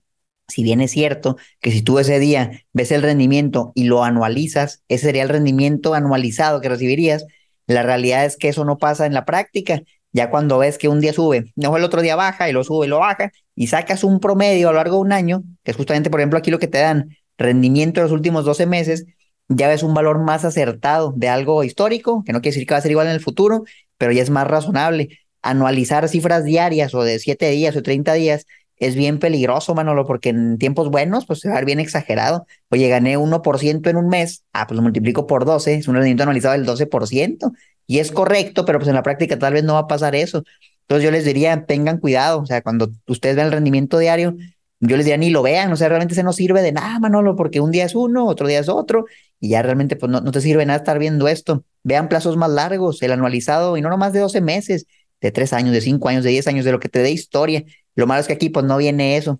Si 0.47 0.63
bien 0.63 0.81
es 0.81 0.91
cierto 0.91 1.37
que 1.61 1.71
si 1.71 1.81
tú 1.81 1.99
ese 1.99 2.19
día 2.19 2.63
ves 2.73 2.91
el 2.91 3.01
rendimiento 3.01 3.73
y 3.75 3.83
lo 3.83 4.03
anualizas, 4.03 4.83
ese 4.87 5.05
sería 5.05 5.23
el 5.23 5.29
rendimiento 5.29 5.93
anualizado 5.93 6.61
que 6.61 6.69
recibirías, 6.69 7.25
la 7.67 7.83
realidad 7.83 8.25
es 8.25 8.37
que 8.37 8.49
eso 8.49 8.65
no 8.65 8.77
pasa 8.77 9.05
en 9.05 9.13
la 9.13 9.25
práctica. 9.25 9.83
Ya 10.13 10.29
cuando 10.29 10.59
ves 10.59 10.77
que 10.77 10.87
un 10.87 11.01
día 11.01 11.11
sube, 11.11 11.51
no 11.55 11.75
el 11.75 11.83
otro 11.83 12.01
día 12.01 12.15
baja 12.15 12.49
y 12.49 12.53
lo 12.53 12.63
sube 12.63 12.85
y 12.85 12.89
lo 12.89 12.99
baja, 12.99 13.31
y 13.55 13.67
sacas 13.67 14.03
un 14.03 14.19
promedio 14.19 14.69
a 14.69 14.71
lo 14.71 14.77
largo 14.77 14.97
de 14.97 15.01
un 15.01 15.11
año, 15.11 15.43
que 15.63 15.71
es 15.71 15.77
justamente, 15.77 16.09
por 16.09 16.19
ejemplo, 16.19 16.39
aquí 16.39 16.51
lo 16.51 16.59
que 16.59 16.67
te 16.67 16.77
dan 16.79 17.17
rendimiento 17.37 17.99
de 17.99 18.05
los 18.05 18.13
últimos 18.13 18.45
12 18.45 18.65
meses, 18.65 19.05
ya 19.49 19.67
ves 19.67 19.83
un 19.83 19.93
valor 19.93 20.19
más 20.19 20.45
acertado 20.45 21.13
de 21.15 21.29
algo 21.29 21.63
histórico, 21.63 22.23
que 22.25 22.31
no 22.31 22.41
quiere 22.41 22.53
decir 22.55 22.67
que 22.67 22.73
va 22.73 22.77
a 22.77 22.81
ser 22.81 22.91
igual 22.91 23.07
en 23.07 23.13
el 23.13 23.19
futuro, 23.19 23.63
pero 23.97 24.11
ya 24.11 24.21
es 24.21 24.29
más 24.29 24.47
razonable. 24.47 25.19
Anualizar 25.41 26.07
cifras 26.07 26.45
diarias 26.45 26.93
o 26.93 27.03
de 27.03 27.19
7 27.19 27.49
días 27.49 27.75
o 27.75 27.83
30 27.83 28.13
días 28.13 28.45
es 28.77 28.95
bien 28.95 29.19
peligroso, 29.19 29.75
Manolo, 29.75 30.05
porque 30.05 30.29
en 30.29 30.57
tiempos 30.57 30.89
buenos, 30.89 31.25
pues 31.25 31.39
se 31.39 31.47
va 31.47 31.55
a 31.55 31.57
ver 31.57 31.65
bien 31.65 31.79
exagerado. 31.79 32.45
Oye, 32.69 32.87
gané 32.89 33.17
1% 33.17 33.89
en 33.89 33.97
un 33.97 34.07
mes, 34.07 34.43
ah, 34.53 34.67
pues 34.67 34.75
lo 34.75 34.81
multiplico 34.81 35.27
por 35.27 35.45
12, 35.45 35.75
es 35.75 35.87
un 35.87 35.95
rendimiento 35.95 36.23
anualizado 36.23 36.53
del 36.53 36.65
12%, 36.65 37.51
y 37.87 37.99
es 37.99 38.11
correcto, 38.11 38.65
pero 38.65 38.79
pues 38.79 38.89
en 38.89 38.95
la 38.95 39.03
práctica 39.03 39.37
tal 39.39 39.53
vez 39.53 39.63
no 39.63 39.73
va 39.73 39.79
a 39.79 39.87
pasar 39.87 40.15
eso. 40.15 40.43
Entonces 40.81 41.05
yo 41.05 41.11
les 41.11 41.25
diría, 41.25 41.65
tengan 41.65 41.97
cuidado, 41.97 42.41
o 42.41 42.45
sea, 42.45 42.61
cuando 42.61 42.91
ustedes 43.07 43.35
ven 43.35 43.45
el 43.45 43.51
rendimiento 43.51 43.97
diario, 43.97 44.35
yo 44.79 44.97
les 44.97 45.05
diría 45.05 45.17
ni 45.17 45.29
lo 45.29 45.41
vean, 45.41 45.71
o 45.71 45.75
sea, 45.75 45.87
realmente 45.87 46.13
se 46.13 46.23
no 46.23 46.33
sirve 46.33 46.61
de 46.61 46.73
nada, 46.73 46.99
Manolo, 46.99 47.35
porque 47.35 47.61
un 47.61 47.71
día 47.71 47.85
es 47.85 47.95
uno, 47.95 48.25
otro 48.25 48.47
día 48.47 48.59
es 48.59 48.67
otro, 48.67 49.05
y 49.39 49.49
ya 49.49 49.61
realmente 49.61 49.95
pues 49.95 50.11
no, 50.11 50.19
no 50.19 50.31
te 50.31 50.41
sirve 50.41 50.65
nada 50.65 50.79
estar 50.79 50.99
viendo 50.99 51.27
esto. 51.27 51.63
Vean 51.83 52.09
plazos 52.09 52.35
más 52.37 52.49
largos, 52.49 53.01
el 53.01 53.11
anualizado, 53.11 53.77
y 53.77 53.81
no 53.81 53.89
nomás 53.89 54.11
de 54.13 54.19
12 54.19 54.41
meses, 54.41 54.85
de 55.21 55.31
3 55.31 55.53
años, 55.53 55.73
de 55.73 55.81
5 55.81 56.09
años, 56.09 56.23
de 56.23 56.31
10 56.31 56.47
años, 56.47 56.65
de 56.65 56.73
lo 56.73 56.79
que 56.79 56.89
te 56.89 56.99
dé 56.99 57.11
historia. 57.11 57.63
Lo 57.95 58.07
malo 58.07 58.21
es 58.21 58.27
que 58.27 58.33
aquí 58.33 58.49
pues 58.49 58.65
no 58.65 58.77
viene 58.77 59.15
eso. 59.15 59.39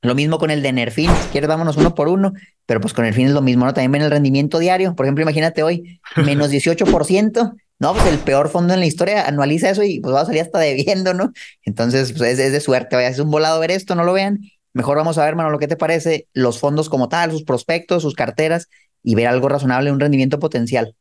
Lo 0.00 0.14
mismo 0.14 0.38
con 0.38 0.50
el 0.50 0.62
de 0.62 0.72
Nerfin, 0.72 1.10
si 1.10 1.28
quieres 1.32 1.48
vámonos 1.48 1.76
uno 1.76 1.94
por 1.94 2.08
uno, 2.08 2.32
pero 2.66 2.80
pues 2.80 2.94
con 2.94 3.04
el 3.04 3.12
fin 3.12 3.26
es 3.26 3.32
lo 3.32 3.42
mismo, 3.42 3.64
¿no? 3.64 3.74
También 3.74 3.92
ven 3.92 4.02
el 4.02 4.10
rendimiento 4.10 4.58
diario, 4.58 4.94
por 4.94 5.06
ejemplo, 5.06 5.22
imagínate 5.22 5.62
hoy, 5.62 6.00
menos 6.16 6.50
18%, 6.50 7.56
no, 7.80 7.92
pues 7.94 8.06
el 8.06 8.18
peor 8.18 8.48
fondo 8.48 8.74
en 8.74 8.80
la 8.80 8.86
historia 8.86 9.26
anualiza 9.26 9.70
eso 9.70 9.84
y 9.84 10.00
pues 10.00 10.12
va 10.12 10.22
a 10.22 10.26
salir 10.26 10.42
hasta 10.42 10.58
debiendo, 10.58 11.14
¿no? 11.14 11.32
Entonces, 11.64 12.12
pues 12.12 12.38
es, 12.38 12.52
de 12.52 12.60
suerte, 12.60 12.96
vaya, 12.96 13.08
es 13.08 13.20
un 13.20 13.30
volado 13.30 13.60
ver 13.60 13.70
esto, 13.70 13.94
no 13.94 14.02
lo 14.02 14.12
vean. 14.12 14.40
Mejor 14.74 14.96
vamos 14.96 15.16
a 15.16 15.24
ver, 15.24 15.36
mano, 15.36 15.50
lo 15.50 15.60
que 15.60 15.68
te 15.68 15.76
parece, 15.76 16.26
los 16.32 16.58
fondos 16.58 16.88
como 16.88 17.08
tal, 17.08 17.30
sus 17.30 17.44
prospectos, 17.44 18.02
sus 18.02 18.14
carteras 18.14 18.68
y 19.02 19.14
ver 19.14 19.28
algo 19.28 19.48
razonable, 19.48 19.92
un 19.92 20.00
rendimiento 20.00 20.40
potencial. 20.40 20.94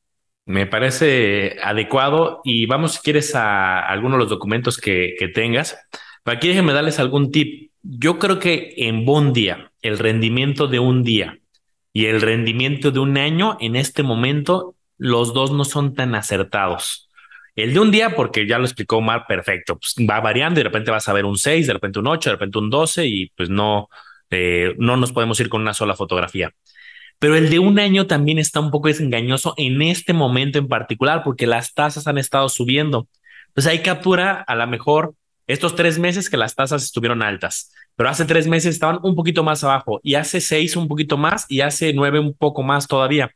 Me 0.46 0.68
parece 0.68 1.58
adecuado 1.64 2.42
y 2.44 2.68
vamos, 2.68 2.94
si 2.94 3.00
quieres, 3.00 3.34
a 3.36 3.80
algunos 3.80 4.18
de 4.18 4.24
los 4.24 4.30
documentos 4.30 4.78
que, 4.78 5.16
que 5.18 5.28
tengas. 5.28 5.78
Pero 6.24 6.38
aquí 6.38 6.48
déjenme 6.48 6.74
darles 6.74 7.00
algún 7.00 7.32
tip. 7.32 7.72
Yo 7.82 8.20
creo 8.20 8.38
que 8.38 8.74
en 8.78 9.04
buen 9.04 9.34
día, 9.34 9.72
el 9.82 9.98
rendimiento 9.98 10.68
de 10.68 10.80
un 10.80 11.04
día 11.04 11.40
y 11.92 12.06
el 12.06 12.22
rendimiento 12.22 12.92
de 12.92 13.00
un 13.00 13.18
año 13.18 13.58
en 13.60 13.76
este 13.76 14.04
momento 14.04 14.77
los 14.98 15.34
dos 15.34 15.52
no 15.52 15.66
son 15.66 15.94
tan 15.94 16.16
acertados. 16.16 17.10
El 17.56 17.74
de 17.74 17.80
un 17.80 17.90
día, 17.90 18.16
porque 18.16 18.48
ya 18.48 18.60
lo 18.60 18.66
explicó 18.66 18.98
Omar, 18.98 19.26
perfecto, 19.28 19.80
pues 19.80 19.96
va 20.08 20.20
variando 20.20 20.60
y 20.60 20.64
de 20.64 20.70
repente 20.70 20.92
vas 20.92 21.10
a 21.10 21.14
ver 21.14 21.26
un 21.26 21.38
6, 21.38 21.66
de 21.66 21.74
repente 21.74 22.00
un 22.00 22.08
8, 22.08 22.30
de 22.30 22.36
repente 22.36 22.60
un 22.60 22.70
12 22.70 23.08
y 23.08 23.30
pues 23.36 23.50
no, 23.50 23.90
eh, 24.30 24.76
no 24.78 24.96
nos 24.96 25.12
podemos 25.12 25.40
ir 25.40 25.50
con 25.50 25.62
una 25.62 25.74
sola 25.74 25.96
fotografía. 25.96 26.54
Pero 27.20 27.36
el 27.36 27.50
de 27.50 27.58
un 27.60 27.80
año 27.80 28.06
también 28.06 28.38
está 28.38 28.60
un 28.60 28.70
poco 28.70 28.90
desengañoso 28.90 29.56
en 29.58 29.82
este 29.82 30.14
momento 30.14 30.60
en 30.60 30.68
particular 30.68 31.24
porque 31.24 31.48
las 31.48 31.74
tasas 31.74 32.06
han 32.06 32.20
estado 32.20 32.48
subiendo. 32.48 33.08
Pues 33.54 33.66
ahí 33.66 33.80
captura 33.82 34.44
a 34.48 34.56
lo 34.56 34.68
mejor 34.68 35.16
estos 35.48 35.76
tres 35.76 35.98
meses 35.98 36.30
que 36.30 36.38
las 36.38 36.54
tasas 36.54 36.84
estuvieron 36.84 37.24
altas, 37.24 37.74
pero 37.96 38.10
hace 38.10 38.26
tres 38.26 38.48
meses 38.48 38.76
estaban 38.76 39.00
un 39.02 39.16
poquito 39.16 39.44
más 39.44 39.64
abajo 39.64 40.00
y 40.04 40.14
hace 40.14 40.42
seis 40.42 40.76
un 40.76 40.88
poquito 40.88 41.18
más 41.18 41.46
y 41.50 41.62
hace 41.62 41.92
nueve 41.94 42.20
un 42.20 42.36
poco 42.36 42.62
más 42.62 42.88
todavía. 42.88 43.32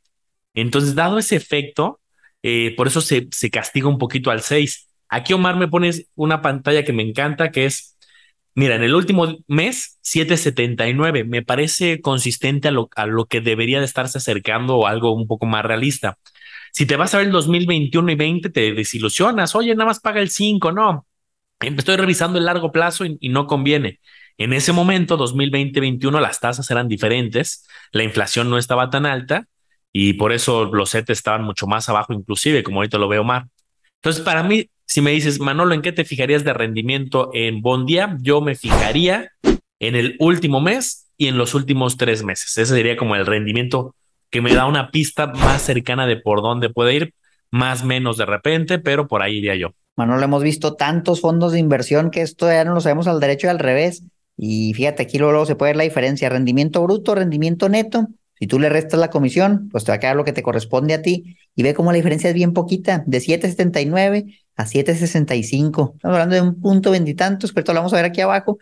Entonces, 0.53 0.95
dado 0.95 1.17
ese 1.17 1.35
efecto, 1.35 1.99
eh, 2.43 2.73
por 2.75 2.87
eso 2.87 3.01
se, 3.01 3.27
se 3.31 3.49
castiga 3.49 3.87
un 3.87 3.97
poquito 3.97 4.31
al 4.31 4.41
6. 4.41 4.89
Aquí 5.09 5.33
Omar 5.33 5.55
me 5.57 5.67
pones 5.67 6.07
una 6.15 6.41
pantalla 6.41 6.83
que 6.83 6.93
me 6.93 7.03
encanta, 7.03 7.51
que 7.51 7.65
es, 7.65 7.97
mira, 8.55 8.75
en 8.75 8.83
el 8.83 8.95
último 8.95 9.37
mes, 9.47 9.99
779. 10.01 11.23
Me 11.23 11.43
parece 11.43 12.01
consistente 12.01 12.67
a 12.69 12.71
lo, 12.71 12.89
a 12.95 13.05
lo 13.05 13.25
que 13.25 13.41
debería 13.41 13.79
de 13.79 13.85
estarse 13.85 14.17
acercando 14.17 14.77
o 14.77 14.87
algo 14.87 15.13
un 15.13 15.27
poco 15.27 15.45
más 15.45 15.63
realista. 15.65 16.17
Si 16.73 16.85
te 16.85 16.95
vas 16.95 17.13
a 17.13 17.17
ver 17.17 17.27
el 17.27 17.33
2021 17.33 18.11
y 18.11 18.15
20, 18.15 18.49
te 18.49 18.73
desilusionas. 18.73 19.55
Oye, 19.55 19.75
nada 19.75 19.87
más 19.87 19.99
paga 19.99 20.21
el 20.21 20.29
5, 20.29 20.71
no. 20.71 21.05
Estoy 21.59 21.97
revisando 21.97 22.39
el 22.39 22.45
largo 22.45 22.71
plazo 22.71 23.05
y, 23.05 23.17
y 23.19 23.29
no 23.29 23.47
conviene. 23.47 23.99
En 24.37 24.53
ese 24.53 24.71
momento, 24.73 25.17
2020-21, 25.17 26.19
las 26.19 26.39
tasas 26.39 26.69
eran 26.71 26.87
diferentes, 26.87 27.67
la 27.91 28.03
inflación 28.03 28.49
no 28.49 28.57
estaba 28.57 28.89
tan 28.89 29.05
alta 29.05 29.47
y 29.93 30.13
por 30.13 30.31
eso 30.31 30.65
los 30.65 30.91
CETES 30.91 31.19
estaban 31.19 31.43
mucho 31.43 31.67
más 31.67 31.89
abajo, 31.89 32.13
inclusive, 32.13 32.63
como 32.63 32.77
ahorita 32.77 32.97
lo 32.97 33.07
veo 33.07 33.23
más. 33.23 33.47
Entonces, 33.95 34.23
para 34.23 34.43
mí, 34.43 34.69
si 34.85 35.01
me 35.01 35.11
dices, 35.11 35.39
Manolo, 35.39 35.73
¿en 35.73 35.81
qué 35.81 35.91
te 35.91 36.05
fijarías 36.05 36.43
de 36.43 36.53
rendimiento 36.53 37.29
en 37.33 37.61
Bondia? 37.61 38.17
Yo 38.21 38.41
me 38.41 38.55
fijaría 38.55 39.31
en 39.79 39.95
el 39.95 40.15
último 40.19 40.61
mes 40.61 41.07
y 41.17 41.27
en 41.27 41.37
los 41.37 41.53
últimos 41.53 41.97
tres 41.97 42.23
meses. 42.23 42.57
Ese 42.57 42.75
sería 42.75 42.97
como 42.97 43.15
el 43.15 43.25
rendimiento 43.25 43.95
que 44.29 44.41
me 44.41 44.53
da 44.53 44.65
una 44.65 44.91
pista 44.91 45.27
más 45.27 45.61
cercana 45.61 46.07
de 46.07 46.17
por 46.17 46.41
dónde 46.41 46.69
puede 46.69 46.95
ir, 46.95 47.13
más 47.51 47.83
menos 47.83 48.17
de 48.17 48.25
repente, 48.25 48.79
pero 48.79 49.07
por 49.07 49.21
ahí 49.21 49.37
iría 49.37 49.55
yo. 49.55 49.73
Manolo, 49.97 50.23
hemos 50.23 50.41
visto 50.41 50.75
tantos 50.75 51.19
fondos 51.21 51.51
de 51.51 51.59
inversión 51.59 52.11
que 52.11 52.21
esto 52.21 52.47
ya 52.47 52.63
no 52.63 52.73
lo 52.73 52.81
sabemos 52.81 53.07
al 53.07 53.19
derecho 53.19 53.47
y 53.47 53.49
al 53.49 53.59
revés. 53.59 54.03
Y 54.37 54.73
fíjate, 54.73 55.03
aquí 55.03 55.17
luego, 55.17 55.33
luego 55.33 55.45
se 55.45 55.55
puede 55.55 55.71
ver 55.71 55.77
la 55.77 55.83
diferencia, 55.83 56.29
rendimiento 56.29 56.81
bruto, 56.81 57.13
rendimiento 57.13 57.69
neto. 57.69 58.07
Si 58.41 58.47
tú 58.47 58.57
le 58.57 58.69
restas 58.69 58.99
la 58.99 59.11
comisión, 59.11 59.69
pues 59.69 59.83
te 59.83 59.91
va 59.91 59.97
a 59.97 59.99
quedar 59.99 60.15
lo 60.15 60.23
que 60.23 60.33
te 60.33 60.41
corresponde 60.41 60.95
a 60.95 61.03
ti. 61.03 61.37
Y 61.55 61.61
ve 61.61 61.75
cómo 61.75 61.91
la 61.91 61.97
diferencia 61.97 62.27
es 62.27 62.33
bien 62.33 62.53
poquita, 62.53 63.03
de 63.05 63.19
7.79 63.19 64.35
a 64.55 64.65
7.65. 64.65 65.93
Estamos 65.93 66.15
hablando 66.15 66.33
de 66.33 66.41
un 66.41 66.59
punto 66.59 66.89
veintitantos, 66.89 67.53
esto 67.55 67.71
lo 67.71 67.81
vamos 67.81 67.93
a 67.93 67.97
ver 67.97 68.05
aquí 68.05 68.19
abajo. 68.19 68.57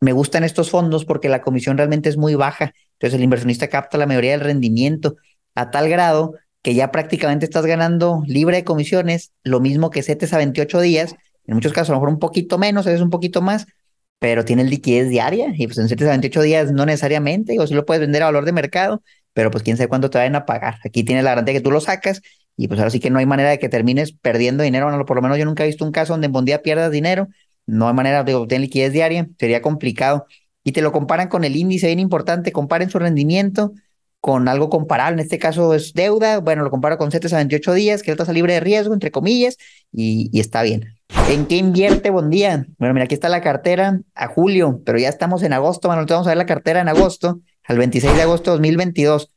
Me 0.00 0.10
gustan 0.10 0.42
estos 0.42 0.68
fondos 0.68 1.04
porque 1.04 1.28
la 1.28 1.42
comisión 1.42 1.76
realmente 1.76 2.08
es 2.08 2.16
muy 2.16 2.34
baja. 2.34 2.72
Entonces 2.94 3.16
el 3.16 3.22
inversionista 3.22 3.68
capta 3.68 3.98
la 3.98 4.06
mayoría 4.06 4.32
del 4.32 4.40
rendimiento 4.40 5.14
a 5.54 5.70
tal 5.70 5.88
grado 5.88 6.34
que 6.60 6.74
ya 6.74 6.90
prácticamente 6.90 7.44
estás 7.44 7.64
ganando 7.66 8.24
libre 8.26 8.56
de 8.56 8.64
comisiones, 8.64 9.30
lo 9.44 9.60
mismo 9.60 9.90
que 9.90 10.02
CETES 10.02 10.32
a 10.32 10.38
28 10.38 10.80
días, 10.80 11.14
en 11.46 11.54
muchos 11.54 11.72
casos 11.72 11.90
a 11.90 11.92
lo 11.92 11.98
mejor 11.98 12.08
un 12.08 12.18
poquito 12.18 12.58
menos, 12.58 12.84
a 12.84 12.90
veces 12.90 13.04
un 13.04 13.10
poquito 13.10 13.42
más, 13.42 13.68
pero 14.18 14.44
tiene 14.44 14.64
liquidez 14.64 15.08
diaria 15.08 15.54
y 15.56 15.66
pues 15.66 15.78
en 15.78 15.88
CETES 15.88 16.08
a 16.08 16.10
28 16.10 16.42
días 16.42 16.72
no 16.72 16.84
necesariamente, 16.84 17.60
o 17.60 17.66
si 17.68 17.74
lo 17.74 17.86
puedes 17.86 18.00
vender 18.00 18.22
a 18.22 18.26
valor 18.26 18.44
de 18.44 18.52
mercado, 18.52 19.02
pero 19.32 19.50
pues 19.50 19.62
quién 19.62 19.76
sabe 19.76 19.88
cuándo 19.88 20.10
te 20.10 20.18
vayan 20.18 20.36
a 20.36 20.46
pagar. 20.46 20.76
Aquí 20.84 21.04
tienes 21.04 21.24
la 21.24 21.30
garantía 21.30 21.54
que 21.54 21.60
tú 21.60 21.70
lo 21.70 21.80
sacas 21.80 22.22
y 22.56 22.68
pues 22.68 22.78
ahora 22.78 22.90
sí 22.90 23.00
que 23.00 23.10
no 23.10 23.18
hay 23.18 23.26
manera 23.26 23.50
de 23.50 23.58
que 23.58 23.68
termines 23.68 24.12
perdiendo 24.12 24.62
dinero, 24.62 24.86
bueno, 24.86 25.04
por 25.06 25.16
lo 25.16 25.22
menos 25.22 25.38
yo 25.38 25.44
nunca 25.44 25.64
he 25.64 25.66
visto 25.66 25.84
un 25.84 25.92
caso 25.92 26.12
donde 26.12 26.26
en 26.26 26.32
Bondía 26.32 26.62
pierdas 26.62 26.90
dinero, 26.90 27.28
no 27.66 27.88
hay 27.88 27.94
manera 27.94 28.24
de 28.24 28.34
obtener 28.34 28.62
liquidez 28.62 28.92
diaria, 28.92 29.28
sería 29.38 29.62
complicado. 29.62 30.26
Y 30.62 30.72
te 30.72 30.82
lo 30.82 30.92
comparan 30.92 31.28
con 31.28 31.44
el 31.44 31.56
índice 31.56 31.86
bien 31.86 32.00
importante, 32.00 32.52
comparen 32.52 32.90
su 32.90 32.98
rendimiento 32.98 33.72
con 34.20 34.48
algo 34.48 34.68
comparable, 34.68 35.14
en 35.14 35.24
este 35.24 35.38
caso 35.38 35.72
es 35.72 35.94
deuda, 35.94 36.40
bueno, 36.40 36.62
lo 36.62 36.70
comparo 36.70 36.98
con 36.98 37.10
CETES 37.10 37.32
a 37.32 37.36
28 37.36 37.72
días, 37.72 38.02
que 38.02 38.10
es 38.10 38.16
tasa 38.18 38.34
libre 38.34 38.52
de 38.52 38.60
riesgo, 38.60 38.92
entre 38.92 39.10
comillas, 39.10 39.56
y, 39.90 40.28
y 40.30 40.40
está 40.40 40.62
bien. 40.62 40.94
¿En 41.30 41.46
qué 41.46 41.56
invierte 41.56 42.10
Bondía? 42.10 42.66
Bueno, 42.78 42.92
mira, 42.92 43.04
aquí 43.04 43.14
está 43.14 43.30
la 43.30 43.40
cartera 43.40 44.00
a 44.14 44.26
julio, 44.26 44.82
pero 44.84 44.98
ya 44.98 45.08
estamos 45.08 45.42
en 45.42 45.54
agosto, 45.54 45.88
bueno, 45.88 46.04
vamos 46.06 46.26
a 46.26 46.30
ver 46.30 46.36
la 46.36 46.44
cartera 46.44 46.82
en 46.82 46.88
agosto, 46.88 47.40
al 47.70 47.78
26 47.78 48.16
de 48.16 48.22
agosto 48.22 48.50
de 48.50 48.56
2022. 48.56 49.30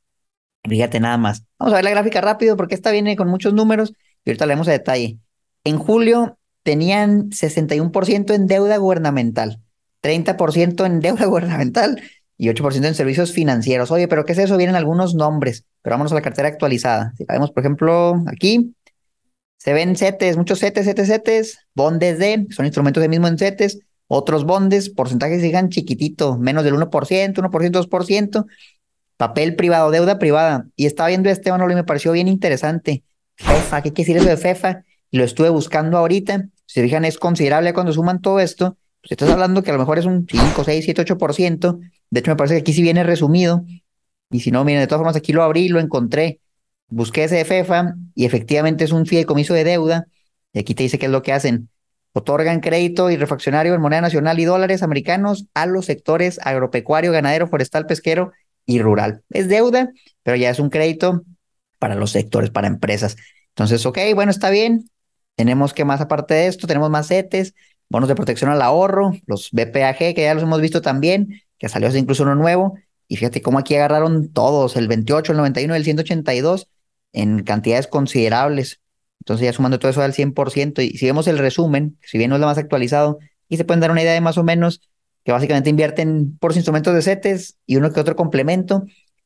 Fíjate 0.67 0.99
nada 0.99 1.17
más. 1.17 1.43
Vamos 1.59 1.71
a 1.71 1.75
ver 1.75 1.83
la 1.83 1.91
gráfica 1.91 2.19
rápido 2.19 2.57
porque 2.57 2.73
esta 2.73 2.89
viene 2.89 3.15
con 3.15 3.27
muchos 3.27 3.53
números 3.53 3.93
y 4.25 4.31
ahorita 4.31 4.47
leemos 4.47 4.67
a 4.67 4.71
detalle. 4.71 5.19
En 5.63 5.77
julio 5.77 6.39
tenían 6.63 7.29
61% 7.29 8.33
en 8.33 8.47
deuda 8.47 8.77
gubernamental, 8.77 9.61
30% 10.01 10.83
en 10.83 10.99
deuda 10.99 11.25
gubernamental 11.27 12.01
y 12.35 12.47
8% 12.47 12.87
en 12.87 12.95
servicios 12.95 13.33
financieros. 13.33 13.91
Oye, 13.91 14.07
pero 14.07 14.25
¿qué 14.25 14.31
es 14.31 14.39
eso? 14.39 14.57
Vienen 14.57 14.75
algunos 14.75 15.13
nombres, 15.13 15.65
pero 15.83 15.93
vámonos 15.93 16.11
a 16.13 16.15
la 16.15 16.23
cartera 16.23 16.47
actualizada. 16.47 17.13
Si 17.15 17.25
la 17.27 17.35
vemos, 17.35 17.51
por 17.51 17.61
ejemplo, 17.61 18.15
aquí, 18.25 18.73
se 19.57 19.73
ven 19.73 19.95
CETES, 19.95 20.37
muchos 20.37 20.59
CETES, 20.59 20.85
CETES, 20.85 21.07
CETES, 21.07 21.57
bondes 21.75 22.17
de, 22.17 22.47
son 22.49 22.65
instrumentos 22.65 22.99
de 22.99 23.09
mismo 23.09 23.27
en 23.27 23.37
CETES, 23.37 23.77
otros 24.15 24.45
bondes, 24.45 24.89
porcentajes 24.89 25.41
sigan 25.41 25.69
chiquitito, 25.69 26.37
menos 26.37 26.63
del 26.63 26.75
1%, 26.75 26.89
1%, 26.89 27.89
2%, 27.89 28.45
papel 29.17 29.55
privado, 29.55 29.89
deuda 29.89 30.19
privada. 30.19 30.67
Y 30.75 30.85
estaba 30.85 31.09
viendo 31.09 31.29
este, 31.29 31.49
bueno, 31.49 31.69
y 31.69 31.75
me 31.75 31.83
pareció 31.83 32.11
bien 32.11 32.27
interesante. 32.27 33.03
¿qué 33.37 33.91
quiere 33.91 33.91
decir 33.91 34.17
eso 34.17 34.27
de 34.27 34.37
FEFA? 34.37 34.83
Y 35.09 35.17
lo 35.17 35.23
estuve 35.23 35.49
buscando 35.49 35.97
ahorita. 35.97 36.49
Si 36.65 36.75
se 36.75 36.83
fijan, 36.83 37.05
es 37.05 37.17
considerable 37.17 37.73
cuando 37.73 37.91
suman 37.91 38.21
todo 38.21 38.39
esto. 38.39 38.77
Pues 39.01 39.11
estás 39.11 39.29
hablando 39.29 39.63
que 39.63 39.71
a 39.71 39.73
lo 39.73 39.79
mejor 39.79 39.97
es 39.97 40.05
un 40.05 40.27
5, 40.29 40.63
6, 40.63 40.85
7, 40.85 41.05
8%. 41.05 41.79
De 42.09 42.19
hecho, 42.19 42.31
me 42.31 42.35
parece 42.35 42.55
que 42.55 42.61
aquí 42.61 42.73
sí 42.73 42.81
viene 42.83 43.03
resumido. 43.03 43.65
Y 44.29 44.41
si 44.41 44.51
no, 44.51 44.63
miren, 44.63 44.81
de 44.81 44.87
todas 44.87 44.99
formas, 44.99 45.15
aquí 45.15 45.33
lo 45.33 45.43
abrí, 45.43 45.69
lo 45.69 45.79
encontré. 45.79 46.39
Busqué 46.87 47.23
ese 47.23 47.35
de 47.35 47.45
FEFA 47.45 47.95
y 48.13 48.25
efectivamente 48.25 48.83
es 48.83 48.91
un 48.91 49.05
fideicomiso 49.05 49.53
de 49.55 49.63
deuda. 49.63 50.05
Y 50.53 50.59
aquí 50.59 50.75
te 50.75 50.83
dice 50.83 50.99
qué 50.99 51.07
es 51.07 51.11
lo 51.11 51.23
que 51.23 51.33
hacen. 51.33 51.69
Otorgan 52.13 52.59
crédito 52.59 53.09
y 53.09 53.17
refaccionario 53.17 53.73
en 53.73 53.81
moneda 53.81 54.01
nacional 54.01 54.39
y 54.39 54.45
dólares 54.45 54.83
americanos 54.83 55.47
a 55.53 55.65
los 55.65 55.85
sectores 55.85 56.39
agropecuario, 56.43 57.11
ganadero, 57.11 57.47
forestal, 57.47 57.87
pesquero 57.87 58.31
y 58.65 58.79
rural. 58.79 59.23
Es 59.31 59.49
deuda, 59.49 59.91
pero 60.21 60.37
ya 60.37 60.51
es 60.51 60.59
un 60.59 60.69
crédito 60.69 61.23
para 61.79 61.95
los 61.95 62.11
sectores, 62.11 62.51
para 62.51 62.67
empresas. 62.67 63.17
Entonces, 63.49 63.85
ok, 63.85 63.97
bueno, 64.15 64.31
está 64.31 64.51
bien. 64.51 64.89
Tenemos 65.35 65.73
que 65.73 65.85
más 65.85 66.01
aparte 66.01 66.35
de 66.35 66.47
esto, 66.47 66.67
tenemos 66.67 66.89
más 66.91 67.07
CETES, 67.07 67.55
bonos 67.89 68.07
de 68.07 68.15
protección 68.15 68.51
al 68.51 68.61
ahorro, 68.61 69.13
los 69.25 69.49
BPAG, 69.51 69.97
que 69.97 70.21
ya 70.21 70.33
los 70.35 70.43
hemos 70.43 70.61
visto 70.61 70.81
también, 70.81 71.41
que 71.57 71.69
salió 71.69 71.95
incluso 71.95 72.23
uno 72.23 72.35
nuevo. 72.35 72.77
Y 73.07 73.17
fíjate 73.17 73.41
cómo 73.41 73.59
aquí 73.59 73.75
agarraron 73.75 74.31
todos, 74.31 74.75
el 74.75 74.87
28, 74.87 75.31
el 75.31 75.37
91, 75.39 75.75
el 75.75 75.83
182, 75.83 76.69
en 77.11 77.43
cantidades 77.43 77.87
considerables. 77.87 78.81
Entonces 79.23 79.45
ya 79.45 79.53
sumando 79.53 79.79
todo 79.79 79.89
eso 79.89 80.01
al 80.01 80.13
100%. 80.13 80.81
Y 80.81 80.97
si 80.97 81.05
vemos 81.05 81.27
el 81.27 81.37
resumen, 81.37 81.97
si 82.01 82.17
bien 82.17 82.29
no 82.29 82.35
es 82.35 82.41
lo 82.41 82.47
más 82.47 82.57
actualizado, 82.57 83.19
y 83.47 83.55
se 83.55 83.63
pueden 83.63 83.79
dar 83.79 83.89
una 83.91 84.01
idea 84.01 84.11
de 84.11 84.19
más 84.19 84.37
o 84.37 84.43
menos 84.43 84.81
que 85.23 85.31
básicamente 85.31 85.69
invierten 85.69 86.37
por 86.37 86.53
instrumentos 86.53 86.93
de 86.93 87.01
CETES 87.01 87.57
y 87.65 87.77
uno 87.77 87.93
que 87.93 88.01
otro 88.01 88.17
complemento, 88.17 88.83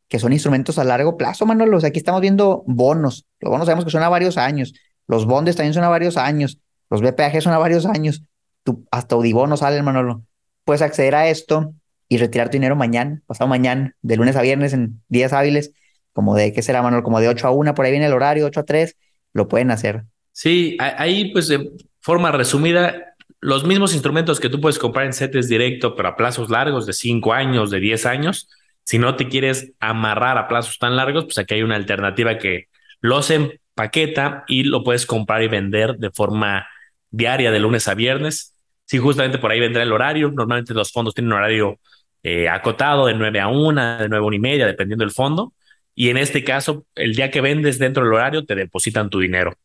que 0.08 0.20
son 0.20 0.34
instrumentos 0.34 0.77
a 0.77 0.84
largo 0.84 1.18
plazo, 1.18 1.48
Manolo. 1.48 1.77
O 1.77 1.80
sea, 1.80 1.89
aquí 1.89 1.98
estamos 1.98 2.22
viendo 2.22 2.63
bonos. 2.68 3.25
Los 3.39 3.50
bonos 3.50 3.66
sabemos 3.66 3.86
que 3.86 3.92
son 3.92 4.04
a 4.04 4.10
varios 4.10 4.38
años. 4.38 4.74
Los 5.08 5.25
bondes 5.25 5.56
también 5.56 5.74
son 5.74 5.84
a 5.84 5.89
varios 5.89 6.16
años. 6.16 6.60
Los 6.92 7.01
BPAG 7.01 7.42
son 7.42 7.54
a 7.54 7.58
varios 7.58 7.88
años. 7.88 8.24
Tú, 8.63 8.86
hasta 8.92 9.16
Audibono 9.16 9.58
sale, 9.58 9.82
Manolo. 9.82 10.24
Puedes 10.63 10.84
acceder 10.84 11.16
a 11.16 11.27
esto 11.27 11.74
y 12.08 12.18
retirar 12.18 12.50
tu 12.50 12.54
dinero 12.54 12.75
mañana, 12.75 13.22
pasado 13.25 13.48
mañana, 13.48 13.96
de 14.01 14.16
lunes 14.16 14.36
a 14.36 14.42
viernes 14.42 14.74
en 14.74 15.01
días 15.08 15.34
hábiles, 15.34 15.72
como 16.13 16.36
de, 16.36 16.54
¿qué 16.54 16.62
será, 16.62 16.82
Manolo? 16.82 17.04
Como 17.04 17.20
de 17.20 17.27
8 17.27 17.48
a 17.48 17.51
1, 17.51 17.74
por 17.74 17.86
ahí 17.86 17.92
viene 17.92 18.06
el 18.06 18.13
horario, 18.13 18.46
8 18.46 18.60
a 18.62 18.63
3, 18.63 18.96
lo 19.34 19.48
pueden 19.48 19.72
hacer. 19.72 20.04
Sí, 20.32 20.78
ahí 20.80 21.32
pues 21.32 21.48
de 21.48 21.72
forma 22.00 22.32
resumida, 22.32 23.16
los 23.42 23.66
mismos 23.66 23.94
instrumentos 23.94 24.40
que 24.40 24.50
tú 24.50 24.62
puedes 24.62 24.80
comprar 24.80 25.06
en 25.06 25.14
CETES 25.14 25.48
directo, 25.48 25.96
pero 25.96 26.10
a 26.10 26.16
plazos 26.16 26.50
largos 26.50 26.86
de 26.86 26.94
5 26.94 27.34
años, 27.34 27.72
de 27.72 27.80
10 27.80 28.06
años, 28.06 28.50
si 28.84 29.00
no 29.00 29.16
te 29.16 29.28
quieres 29.28 29.74
amarrar 29.80 30.38
a 30.38 30.48
plazos 30.48 30.78
tan 30.78 30.96
largos, 30.96 31.26
pues 31.26 31.38
aquí 31.38 31.56
hay 31.56 31.64
una 31.64 31.76
alternativa 31.76 32.38
que 32.38 32.68
los 33.02 33.30
empaqueta 33.30 34.46
y 34.48 34.64
lo 34.64 34.84
puedes 34.84 35.06
comprar 35.06 35.44
y 35.44 35.50
vender 35.50 35.98
de 35.98 36.10
forma 36.10 36.68
diaria 37.12 37.52
de 37.52 37.60
lunes 37.60 37.88
a 37.88 37.96
viernes. 37.96 38.54
Si 38.86 38.98
justamente 38.98 39.40
por 39.40 39.52
ahí 39.52 39.60
vendrá 39.60 39.84
el 39.84 39.92
horario, 39.92 40.32
normalmente 40.32 40.74
los 40.74 40.92
fondos 40.92 41.14
tienen 41.14 41.34
un 41.34 41.40
horario 41.40 41.80
eh, 42.24 42.48
acotado 42.48 43.08
de 43.08 43.14
9 43.14 43.40
a 43.40 43.50
1, 43.50 43.98
de 43.98 44.10
9 44.10 44.24
a 44.24 44.28
1 44.28 44.36
y 44.36 44.40
media, 44.40 44.66
dependiendo 44.66 45.04
del 45.04 45.12
fondo. 45.14 45.54
Y 46.00 46.10
en 46.12 46.18
este 46.18 46.44
caso, 46.44 46.86
el 46.94 47.16
día 47.16 47.32
que 47.32 47.42
vendes 47.42 47.80
dentro 47.80 48.04
del 48.04 48.13
horario, 48.13 48.46
te 48.46 48.54
depositan 48.54 49.10
tu 49.10 49.20
dinero. 49.20 49.56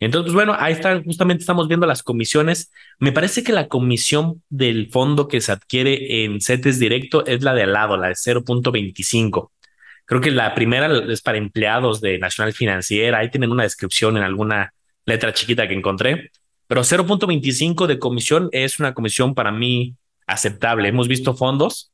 Entonces, 0.00 0.32
pues 0.32 0.34
bueno, 0.34 0.56
ahí 0.58 0.72
está, 0.72 1.00
justamente 1.00 1.42
estamos 1.42 1.68
viendo 1.68 1.86
las 1.86 2.02
comisiones. 2.02 2.72
Me 2.98 3.12
parece 3.12 3.44
que 3.44 3.52
la 3.52 3.68
comisión 3.68 4.42
del 4.48 4.90
fondo 4.90 5.28
que 5.28 5.40
se 5.40 5.52
adquiere 5.52 6.24
en 6.24 6.40
CETES 6.40 6.80
directo 6.80 7.24
es 7.24 7.44
la 7.44 7.54
de 7.54 7.62
al 7.62 7.72
lado, 7.72 7.96
la 7.96 8.08
de 8.08 8.14
0.25. 8.14 9.52
Creo 10.06 10.20
que 10.20 10.32
la 10.32 10.56
primera 10.56 10.90
es 11.08 11.22
para 11.22 11.38
empleados 11.38 12.00
de 12.00 12.18
Nacional 12.18 12.52
Financiera. 12.52 13.18
Ahí 13.18 13.30
tienen 13.30 13.52
una 13.52 13.62
descripción 13.62 14.16
en 14.16 14.24
alguna 14.24 14.74
letra 15.04 15.32
chiquita 15.32 15.68
que 15.68 15.74
encontré. 15.74 16.32
Pero 16.66 16.82
0.25 16.82 17.86
de 17.86 18.00
comisión 18.00 18.48
es 18.50 18.80
una 18.80 18.92
comisión 18.92 19.36
para 19.36 19.52
mí 19.52 19.94
aceptable. 20.26 20.88
Hemos 20.88 21.06
visto 21.06 21.36
fondos. 21.36 21.92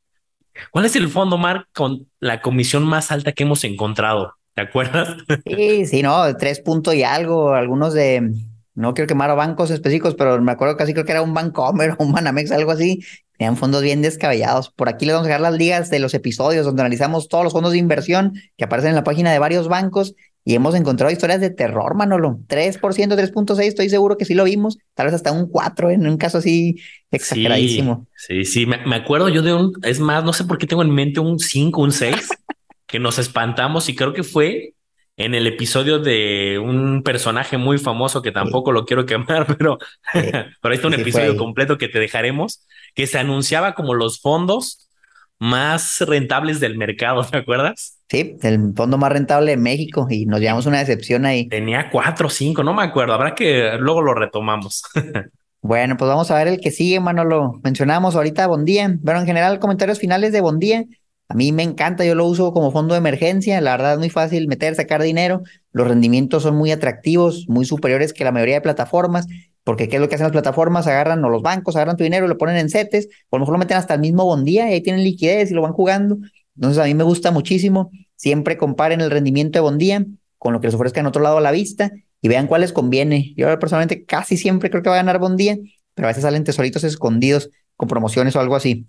¿Cuál 0.71 0.85
es 0.85 0.97
el 0.97 1.09
fondo, 1.09 1.39
Mark, 1.39 1.69
con 1.73 2.09
la 2.21 2.41
comisión 2.41 2.85
más 2.85 3.11
alta 3.11 3.33
que 3.33 3.45
hemos 3.45 3.65
encontrado? 3.65 4.35
¿Te 4.55 4.63
acuerdas? 4.63 5.17
Sí, 5.47 5.87
sí, 5.87 6.03
no, 6.03 6.37
tres 6.37 6.61
puntos 6.61 6.95
y 6.95 7.03
algo, 7.03 7.55
algunos 7.55 7.95
de, 7.95 8.33
no 8.75 8.95
quiero 8.95 9.09
quemar 9.09 9.31
a 9.31 9.35
bancos 9.35 9.71
específicos, 9.71 10.15
pero 10.15 10.41
me 10.41 10.53
acuerdo 10.53 10.77
casi 10.77 10.93
creo 10.93 11.05
que 11.05 11.13
era 11.13 11.23
un 11.23 11.35
Bancomer 11.35 11.93
o 11.93 11.97
un 12.05 12.13
Banamex, 12.13 12.53
algo 12.53 12.71
así, 12.71 13.01
tenían 13.37 13.57
fondos 13.57 13.83
bien 13.83 14.03
descabellados. 14.03 14.71
Por 14.71 14.89
aquí 14.89 15.05
les 15.05 15.15
vamos 15.15 15.27
a 15.27 15.29
dejar 15.29 15.41
las 15.41 15.55
ligas 15.55 15.91
de 15.91 15.99
los 15.99 16.15
episodios 16.15 16.65
donde 16.65 16.83
analizamos 16.83 17.29
todos 17.29 17.45
los 17.45 17.53
fondos 17.53 17.73
de 17.73 17.79
inversión 17.79 18.35
que 18.57 18.65
aparecen 18.65 18.91
en 18.91 18.97
la 18.97 19.05
página 19.05 19.33
de 19.33 19.39
varios 19.39 19.69
bancos 19.69 20.15
y 20.45 20.55
hemos 20.55 20.75
encontrado 20.75 21.13
historias 21.13 21.41
de 21.41 21.51
terror, 21.51 21.95
Manolo. 21.95 22.41
3%, 22.49 22.81
3.6, 22.81 23.61
estoy 23.61 23.89
seguro 23.89 24.17
que 24.17 24.25
sí 24.25 24.35
lo 24.35 24.45
vimos, 24.45 24.79
tal 24.95 25.07
vez 25.07 25.15
hasta 25.15 25.33
un 25.33 25.49
4 25.49 25.91
en 25.91 26.07
un 26.07 26.17
caso 26.17 26.39
así 26.39 26.77
exageradísimo. 27.11 28.07
Sí, 28.17 28.45
sí, 28.45 28.67
Me, 28.67 28.85
me, 28.85 28.97
acuerdo 28.97 29.29
yo 29.29 29.43
de 29.43 29.55
un, 29.55 29.73
es 29.83 30.01
más, 30.01 30.25
no 30.25 30.33
sé 30.33 30.45
por 30.45 30.59
qué 30.59 30.67
tengo 30.67 30.83
en 30.83 30.91
mente 30.91 31.21
un 31.21 31.39
5, 31.39 31.81
un 31.81 31.93
6 31.93 32.17
que 32.87 32.99
nos 32.99 33.19
espantamos 33.19 33.89
y 33.89 33.95
creo 33.95 34.13
que 34.13 34.25
fue 34.25 34.75
en 35.17 35.35
el 35.35 35.47
episodio 35.47 35.99
de 35.99 36.59
un 36.59 37.03
personaje 37.03 37.59
muy 37.59 37.79
famoso 37.79 38.23
que 38.23 38.33
tampoco 38.33 38.73
lo 38.73 38.85
quiero 38.85 39.07
quemar, 39.07 39.47
pero, 39.59 39.79
pero 40.13 40.49
ahí 40.65 40.75
está 40.75 40.89
un 40.89 40.95
episodio 40.95 41.37
completo 41.37 41.79
que 41.79 41.89
te 41.89 42.01
dejaremos, 42.01 42.67
que 42.95 43.07
se 43.07 43.19
anunciaba 43.19 43.75
como 43.75 43.95
los 43.95 44.21
fondos 44.21 44.89
más 45.43 45.99
rentables 46.07 46.61
del 46.61 46.79
mercado, 46.79 47.25
¿te 47.25 47.39
acuerdas? 47.39 47.99
Sí, 48.09 48.37
el 48.43 48.73
fondo 48.77 48.97
más 48.97 49.11
rentable 49.11 49.51
de 49.51 49.57
México 49.57 50.07
y 50.09 50.25
nos 50.25 50.39
llevamos 50.39 50.67
una 50.67 50.79
decepción 50.79 51.27
ahí. 51.27 51.49
Tenía 51.49 51.91
cuatro 51.91 52.29
o 52.29 52.31
cinco, 52.31 52.63
no 52.63 52.73
me 52.73 52.85
acuerdo, 52.85 53.15
habrá 53.15 53.35
que 53.35 53.73
luego 53.81 54.03
lo 54.03 54.15
retomamos. 54.15 54.85
bueno, 55.61 55.97
pues 55.97 56.09
vamos 56.09 56.31
a 56.31 56.37
ver 56.37 56.47
el 56.47 56.61
que 56.61 56.71
sigue, 56.71 57.01
Manolo. 57.01 57.61
Mencionamos 57.65 58.15
ahorita 58.15 58.47
Bondía, 58.47 58.97
pero 59.05 59.19
en 59.19 59.27
general 59.27 59.59
comentarios 59.59 59.99
finales 59.99 60.31
de 60.31 60.41
Bondía. 60.41 60.85
A 61.29 61.35
mí 61.35 61.51
me 61.51 61.65
encanta, 61.65 62.05
yo 62.05 62.15
lo 62.15 62.25
uso 62.27 62.53
como 62.53 62.71
fondo 62.71 62.95
de 62.95 62.99
emergencia, 62.99 63.61
la 63.61 63.73
verdad 63.73 63.95
es 63.95 63.99
muy 63.99 64.11
fácil 64.11 64.47
meter, 64.47 64.77
sacar 64.77 65.03
dinero, 65.03 65.43
los 65.73 65.89
rendimientos 65.89 66.45
son 66.45 66.55
muy 66.55 66.71
atractivos, 66.71 67.47
muy 67.49 67.65
superiores 67.65 68.13
que 68.13 68.23
la 68.23 68.31
mayoría 68.31 68.57
de 68.57 68.61
plataformas 68.61 69.27
porque 69.65 69.89
¿qué 69.89 69.97
es 69.97 70.03
lo 70.03 70.09
que 70.09 70.17
hacen 70.17 70.25
las 70.25 70.33
plataformas? 70.33 70.87
Agarran 70.87 71.25
o 71.25 71.29
los 71.29 71.43
bancos, 71.43 71.77
agarran 71.77 71.97
tu 71.97 72.05
dinero 72.05 72.27
lo 72.27 72.39
ponen 72.39 72.57
en 72.57 72.69
CETES, 72.69 73.09
o 73.31 73.37
lo 73.37 73.41
mejor 73.41 73.55
lo 73.55 73.59
meten 73.59 73.77
hasta 73.77 73.95
el 73.95 74.01
mismo 74.01 74.25
bondía 74.25 74.69
y 74.69 74.75
ahí 74.75 74.81
tienen 74.81 75.05
liquidez 75.05 75.51
y 75.51 75.55
lo 75.55 75.63
van 75.63 75.73
jugando. 75.73 76.19
Entonces 76.57 76.83
a 76.83 76.85
mí 76.85 76.95
me 76.95 77.05
gusta 77.05 77.31
muchísimo. 77.31 77.91
Siempre 78.17 78.57
comparen 78.57 79.01
el 79.01 79.11
rendimiento 79.11 79.59
de 79.59 79.61
bondía 79.61 80.05
con 80.39 80.53
lo 80.53 80.61
que 80.61 80.67
les 80.67 80.75
ofrezca 80.75 81.01
en 81.01 81.07
otro 81.07 81.23
lado 81.23 81.39
a 81.39 81.41
la 81.41 81.53
vista 81.53 81.93
y 82.21 82.29
vean 82.29 82.47
cuál 82.47 82.63
les 82.63 82.73
conviene. 82.73 83.35
Yo 83.37 83.47
personalmente 83.59 84.05
casi 84.05 84.37
siempre 84.37 84.71
creo 84.71 84.83
que 84.83 84.89
va 84.89 84.97
a 84.97 84.99
ganar 84.99 85.19
bondía, 85.19 85.57
pero 85.95 86.07
a 86.07 86.11
veces 86.11 86.23
salen 86.23 86.45
tesoritos 86.45 86.85
escondidos 86.85 87.51
con 87.77 87.89
promociones 87.89 88.37
o 88.37 88.41
algo 88.41 88.57
así. 88.57 88.87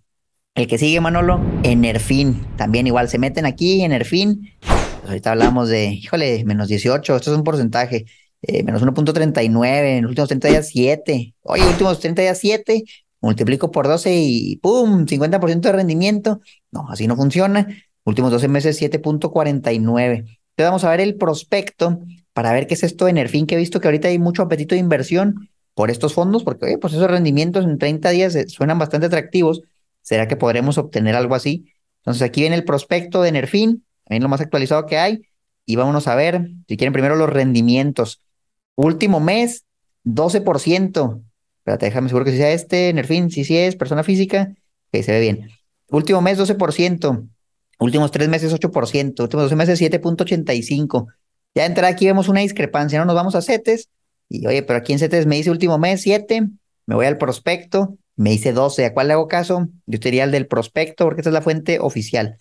El 0.56 0.68
que 0.68 0.78
sigue, 0.78 1.00
Manolo, 1.02 1.42
Enerfin. 1.64 2.46
También 2.58 2.86
igual 2.86 3.10
se 3.10 3.18
meten 3.18 3.46
aquí, 3.46 3.84
Enerfin. 3.84 4.52
Pues 4.60 5.10
ahorita 5.10 5.32
hablamos 5.32 5.68
de, 5.68 5.88
híjole, 5.88 6.46
menos 6.46 6.68
18, 6.68 7.16
esto 7.16 7.32
es 7.32 7.38
un 7.38 7.44
porcentaje. 7.44 8.06
Eh, 8.46 8.62
menos 8.64 8.84
1.39, 8.84 9.98
en 9.98 10.04
los 10.04 10.10
últimos 10.10 10.28
30 10.28 10.48
días 10.50 10.68
7. 10.68 11.34
Oye, 11.44 11.66
últimos 11.66 12.00
30 12.00 12.22
días 12.24 12.38
7, 12.38 12.84
multiplico 13.22 13.72
por 13.72 13.88
12 13.88 14.14
y 14.14 14.58
¡pum! 14.58 15.06
50% 15.06 15.62
de 15.62 15.72
rendimiento. 15.72 16.42
No, 16.70 16.86
así 16.90 17.08
no 17.08 17.16
funciona. 17.16 17.68
Últimos 18.04 18.32
12 18.32 18.50
meses 18.50 18.82
7.49. 18.82 20.18
Entonces 20.18 20.38
vamos 20.58 20.84
a 20.84 20.90
ver 20.90 21.00
el 21.00 21.16
prospecto 21.16 22.02
para 22.34 22.52
ver 22.52 22.68
qué 22.68 22.74
es 22.74 22.84
esto 22.84 23.06
de 23.06 23.14
Nerfin, 23.14 23.48
que 23.48 23.56
he 23.56 23.58
visto 23.58 23.80
que 23.80 23.88
ahorita 23.88 24.10
hay 24.10 24.20
mucho 24.20 24.42
apetito 24.42 24.76
de 24.76 24.80
inversión 24.80 25.50
por 25.74 25.90
estos 25.90 26.14
fondos, 26.14 26.44
porque 26.44 26.66
oye, 26.66 26.78
pues 26.78 26.94
esos 26.94 27.10
rendimientos 27.10 27.64
en 27.64 27.78
30 27.78 28.10
días 28.10 28.36
eh, 28.36 28.50
suenan 28.50 28.78
bastante 28.78 29.08
atractivos. 29.08 29.62
¿Será 30.02 30.28
que 30.28 30.36
podremos 30.36 30.78
obtener 30.78 31.16
algo 31.16 31.36
así? 31.36 31.72
Entonces 32.02 32.24
aquí 32.24 32.42
viene 32.42 32.58
el 32.58 32.66
prospecto 32.66 33.22
de 33.22 33.32
Nerfin, 33.32 33.86
también 34.04 34.24
lo 34.24 34.30
más 34.30 34.42
actualizado 34.42 34.86
que 34.86 34.98
hay. 34.98 35.22
Y 35.66 35.78
vámonos 35.78 36.10
a 36.10 36.16
ver, 36.16 36.50
si 36.68 36.76
quieren 36.76 36.92
primero 36.92 37.16
los 37.16 37.30
rendimientos. 37.30 38.22
Último 38.76 39.20
mes, 39.20 39.66
12%. 40.04 41.24
Espérate, 41.60 41.86
déjame 41.86 42.10
seguro 42.10 42.26
que 42.26 42.32
si 42.32 42.38
sea 42.38 42.52
este, 42.52 42.92
Nerfin, 42.94 43.32
si 43.32 43.46
sí 43.46 43.58
es, 43.58 43.76
persona 43.76 44.04
física, 44.04 44.54
que 44.92 45.04
se 45.04 45.12
ve 45.12 45.20
bien. 45.20 45.50
Último 45.90 46.22
mes, 46.22 46.38
12%. 46.38 47.28
Últimos 47.80 48.12
tres 48.12 48.30
meses, 48.30 48.54
8%. 48.54 49.22
Últimos 49.22 49.44
12 49.46 49.56
meses, 49.56 49.82
7.85. 49.82 51.08
Ya 51.56 51.66
entrar 51.66 51.92
aquí 51.92 52.06
vemos 52.06 52.30
una 52.30 52.42
discrepancia, 52.42 53.00
¿no? 53.00 53.06
Nos 53.06 53.16
vamos 53.16 53.36
a 53.36 53.42
CETES. 53.42 53.90
Y 54.30 54.46
oye, 54.48 54.64
pero 54.64 54.80
aquí 54.80 54.94
en 54.94 55.00
CETES 55.00 55.26
me 55.26 55.36
dice 55.36 55.52
último 55.52 55.78
mes, 55.78 56.02
7. 56.02 56.48
Me 56.86 56.96
voy 56.96 57.06
al 57.06 57.18
prospecto, 57.18 57.98
me 58.16 58.32
dice 58.32 58.54
12. 58.54 58.86
¿A 58.86 58.94
cuál 58.94 59.08
le 59.08 59.14
hago 59.14 59.28
caso? 59.28 59.68
Yo 59.86 60.00
te 60.00 60.10
diría 60.10 60.24
el 60.24 60.32
del 60.32 60.48
prospecto, 60.48 61.06
porque 61.06 61.22
esta 61.22 61.30
es 61.30 61.34
la 61.34 61.42
fuente 61.42 61.80
oficial. 61.80 62.38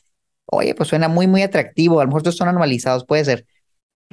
Oye, 0.47 0.75
pues 0.75 0.89
suena 0.89 1.09
muy, 1.09 1.27
muy 1.27 1.43
atractivo. 1.43 2.01
A 2.01 2.05
lo 2.05 2.09
mejor 2.09 2.21
estos 2.21 2.37
son 2.37 2.49
anualizados, 2.49 3.05
puede 3.05 3.25
ser 3.25 3.47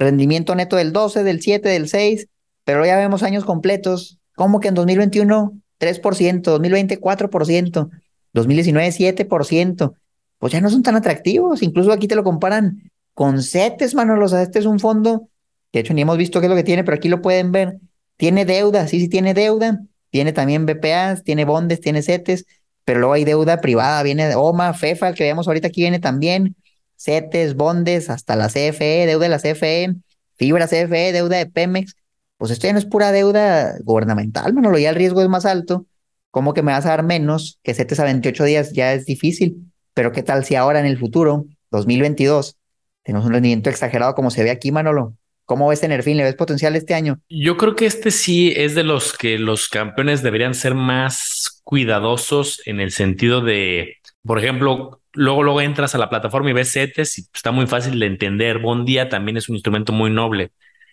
rendimiento 0.00 0.54
neto 0.54 0.76
del 0.76 0.92
12, 0.92 1.22
del 1.22 1.40
7, 1.40 1.68
del 1.68 1.88
6, 1.88 2.26
pero 2.64 2.84
ya 2.84 2.96
vemos 2.96 3.22
años 3.22 3.44
completos, 3.44 4.18
como 4.34 4.58
que 4.58 4.68
en 4.68 4.74
2021 4.74 5.52
3%, 5.78 6.42
2020 6.42 7.00
4%, 7.00 7.90
2019 8.32 8.88
7%, 8.88 9.94
pues 10.38 10.52
ya 10.52 10.60
no 10.60 10.70
son 10.70 10.82
tan 10.82 10.96
atractivos, 10.96 11.62
incluso 11.62 11.92
aquí 11.92 12.08
te 12.08 12.16
lo 12.16 12.24
comparan 12.24 12.90
con 13.14 13.42
CETES, 13.42 13.94
Manolo, 13.94 14.26
o 14.26 14.36
este 14.38 14.58
es 14.58 14.66
un 14.66 14.80
fondo, 14.80 15.28
de 15.72 15.80
hecho 15.80 15.94
ni 15.94 16.02
hemos 16.02 16.16
visto 16.16 16.40
qué 16.40 16.46
es 16.46 16.50
lo 16.50 16.56
que 16.56 16.64
tiene, 16.64 16.84
pero 16.84 16.96
aquí 16.96 17.08
lo 17.08 17.20
pueden 17.22 17.52
ver, 17.52 17.78
tiene 18.16 18.44
deuda, 18.44 18.88
sí, 18.88 19.00
sí 19.00 19.08
tiene 19.08 19.34
deuda, 19.34 19.80
tiene 20.10 20.32
también 20.32 20.66
BPAs, 20.66 21.24
tiene 21.24 21.44
bondes, 21.44 21.80
tiene 21.80 22.02
CETES, 22.02 22.46
pero 22.84 23.00
luego 23.00 23.14
hay 23.14 23.24
deuda 23.24 23.60
privada, 23.60 24.02
viene 24.02 24.34
OMA, 24.34 24.72
FEFA, 24.74 25.12
que 25.12 25.24
veamos 25.24 25.46
ahorita 25.46 25.68
aquí 25.68 25.82
viene 25.82 25.98
también, 25.98 26.56
CETES, 27.00 27.54
bondes, 27.54 28.10
hasta 28.10 28.36
la 28.36 28.48
CFE, 28.48 29.06
deuda 29.06 29.24
de 29.24 29.28
la 29.30 29.38
CFE, 29.38 29.94
fibra 30.36 30.66
CFE, 30.66 31.12
deuda 31.12 31.38
de 31.38 31.46
Pemex. 31.46 31.96
Pues 32.36 32.50
esto 32.50 32.66
ya 32.66 32.74
no 32.74 32.78
es 32.78 32.84
pura 32.84 33.10
deuda 33.10 33.76
gubernamental, 33.82 34.52
Manolo, 34.52 34.78
ya 34.78 34.90
el 34.90 34.96
riesgo 34.96 35.22
es 35.22 35.28
más 35.28 35.46
alto. 35.46 35.86
¿Cómo 36.30 36.52
que 36.52 36.62
me 36.62 36.72
vas 36.72 36.84
a 36.84 36.90
dar 36.90 37.02
menos? 37.02 37.58
Que 37.62 37.74
CETES 37.74 38.00
a 38.00 38.04
28 38.04 38.44
días 38.44 38.72
ya 38.72 38.92
es 38.92 39.06
difícil. 39.06 39.72
Pero 39.94 40.12
¿qué 40.12 40.22
tal 40.22 40.44
si 40.44 40.54
ahora 40.54 40.78
en 40.78 40.86
el 40.86 40.98
futuro, 40.98 41.46
2022, 41.70 42.56
tenemos 43.02 43.26
un 43.26 43.32
rendimiento 43.32 43.70
exagerado 43.70 44.14
como 44.14 44.30
se 44.30 44.44
ve 44.44 44.50
aquí, 44.50 44.70
Manolo? 44.70 45.16
¿Cómo 45.46 45.68
ves 45.68 45.80
tener 45.80 46.02
fin? 46.02 46.16
¿Le 46.16 46.22
ves 46.22 46.36
potencial 46.36 46.76
este 46.76 46.94
año? 46.94 47.18
Yo 47.28 47.56
creo 47.56 47.74
que 47.74 47.86
este 47.86 48.10
sí 48.10 48.52
es 48.54 48.74
de 48.74 48.84
los 48.84 49.16
que 49.16 49.38
los 49.38 49.68
campeones 49.68 50.22
deberían 50.22 50.54
ser 50.54 50.74
más 50.74 51.60
cuidadosos 51.64 52.62
en 52.66 52.78
el 52.78 52.92
sentido 52.92 53.40
de, 53.40 53.96
por 54.22 54.38
ejemplo, 54.38 54.99
luego, 55.14 55.42
luego 55.42 55.60
entras 55.60 55.94
a 55.94 55.98
la 55.98 56.08
plataforma 56.10 56.50
y 56.50 56.52
ves 56.52 56.72
CETES 56.72 57.18
y 57.18 57.22
está 57.34 57.50
muy 57.52 57.66
fácil 57.66 57.98
de 57.98 58.06
entender. 58.06 58.58
Bon 58.58 58.84
Día 58.84 59.08
también 59.08 59.36
es 59.36 59.48
un 59.48 59.56
instrumento 59.56 59.92
muy 59.92 60.10
noble. 60.10 60.52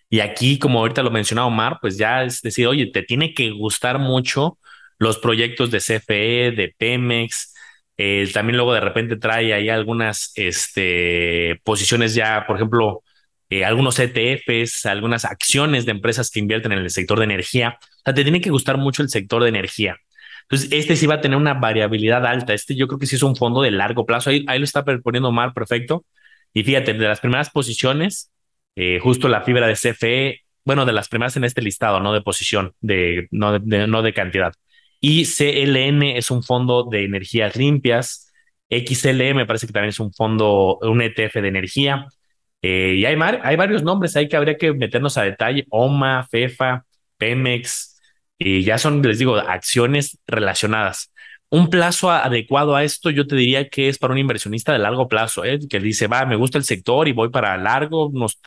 Y 0.09 0.21
aquí, 0.21 0.59
como 0.59 0.79
ahorita 0.79 1.03
lo 1.03 1.11
mencionaba 1.11 1.47
Omar, 1.47 1.79
pues 1.81 1.97
ya 1.97 2.23
es 2.23 2.41
decir, 2.41 2.67
oye, 2.67 2.87
te 2.91 3.03
tiene 3.03 3.33
que 3.33 3.51
gustar 3.51 3.99
mucho 3.99 4.57
los 4.99 5.17
proyectos 5.19 5.71
de 5.71 5.79
CFE, 5.79 6.51
de 6.51 6.73
Pemex. 6.77 7.53
Eh, 7.97 8.29
también 8.33 8.57
luego 8.57 8.73
de 8.73 8.79
repente 8.79 9.17
trae 9.17 9.53
ahí 9.53 9.69
algunas 9.69 10.31
este, 10.35 11.59
posiciones 11.63 12.13
ya, 12.13 12.45
por 12.47 12.55
ejemplo, 12.57 13.03
eh, 13.49 13.65
algunos 13.65 13.99
ETFs, 13.99 14.85
algunas 14.85 15.25
acciones 15.25 15.85
de 15.85 15.91
empresas 15.91 16.29
que 16.31 16.39
invierten 16.39 16.71
en 16.73 16.79
el 16.79 16.89
sector 16.89 17.17
de 17.19 17.25
energía. 17.25 17.77
O 17.81 18.01
sea, 18.05 18.13
te 18.13 18.23
tiene 18.23 18.41
que 18.41 18.49
gustar 18.49 18.77
mucho 18.77 19.01
el 19.01 19.09
sector 19.09 19.43
de 19.43 19.49
energía. 19.49 19.97
Entonces, 20.49 20.69
este 20.71 20.95
sí 20.95 21.07
va 21.07 21.15
a 21.15 21.21
tener 21.21 21.37
una 21.37 21.53
variabilidad 21.55 22.25
alta. 22.25 22.53
Este 22.53 22.75
yo 22.75 22.87
creo 22.87 22.99
que 22.99 23.05
sí 23.05 23.15
es 23.17 23.23
un 23.23 23.35
fondo 23.35 23.61
de 23.61 23.71
largo 23.71 24.05
plazo. 24.05 24.29
Ahí, 24.29 24.43
lo 24.45 24.63
está 24.63 24.83
poniendo 24.85 25.29
Omar, 25.29 25.53
perfecto. 25.53 26.05
Y 26.53 26.63
fíjate, 26.63 26.93
de 26.93 27.07
las 27.07 27.19
primeras 27.19 27.49
posiciones, 27.49 28.31
eh, 28.75 28.99
justo 29.01 29.27
la 29.27 29.41
fibra 29.41 29.67
de 29.67 29.75
CFE, 29.75 30.41
bueno, 30.63 30.85
de 30.85 30.93
las 30.93 31.09
primeras 31.09 31.35
en 31.37 31.43
este 31.43 31.61
listado, 31.61 31.99
no 31.99 32.13
de 32.13 32.21
posición, 32.21 32.73
de, 32.81 33.27
no, 33.31 33.59
de, 33.59 33.87
no 33.87 34.01
de 34.01 34.13
cantidad. 34.13 34.53
Y 34.99 35.25
CLN 35.25 36.03
es 36.03 36.31
un 36.31 36.43
fondo 36.43 36.87
de 36.89 37.03
energías 37.03 37.55
limpias. 37.55 38.33
XLE 38.69 39.33
me 39.33 39.45
parece 39.45 39.67
que 39.67 39.73
también 39.73 39.89
es 39.89 39.99
un 39.99 40.13
fondo, 40.13 40.77
un 40.81 41.01
ETF 41.01 41.35
de 41.35 41.47
energía. 41.47 42.07
Eh, 42.61 42.95
y 42.97 43.05
hay, 43.05 43.17
hay 43.43 43.55
varios 43.55 43.83
nombres 43.83 44.15
ahí 44.15 44.27
que 44.27 44.37
habría 44.37 44.57
que 44.57 44.73
meternos 44.73 45.17
a 45.17 45.23
detalle. 45.23 45.65
OMA, 45.69 46.27
FEFA, 46.29 46.85
Pemex, 47.17 47.96
y 48.37 48.63
ya 48.63 48.77
son, 48.77 49.01
les 49.01 49.19
digo, 49.19 49.35
acciones 49.35 50.19
relacionadas. 50.27 51.11
Un 51.49 51.69
plazo 51.69 52.11
adecuado 52.11 52.75
a 52.75 52.83
esto, 52.83 53.09
yo 53.09 53.25
te 53.25 53.35
diría 53.35 53.69
que 53.69 53.87
es 53.87 53.97
para 53.97 54.11
un 54.11 54.19
inversionista 54.19 54.73
de 54.73 54.79
largo 54.79 55.07
plazo, 55.07 55.45
¿eh? 55.45 55.59
que 55.69 55.79
dice, 55.79 56.07
va, 56.07 56.25
me 56.25 56.35
gusta 56.35 56.57
el 56.57 56.65
sector 56.65 57.07
y 57.07 57.13
voy 57.13 57.29
para 57.29 57.55
largo, 57.57 58.07
unos 58.07 58.39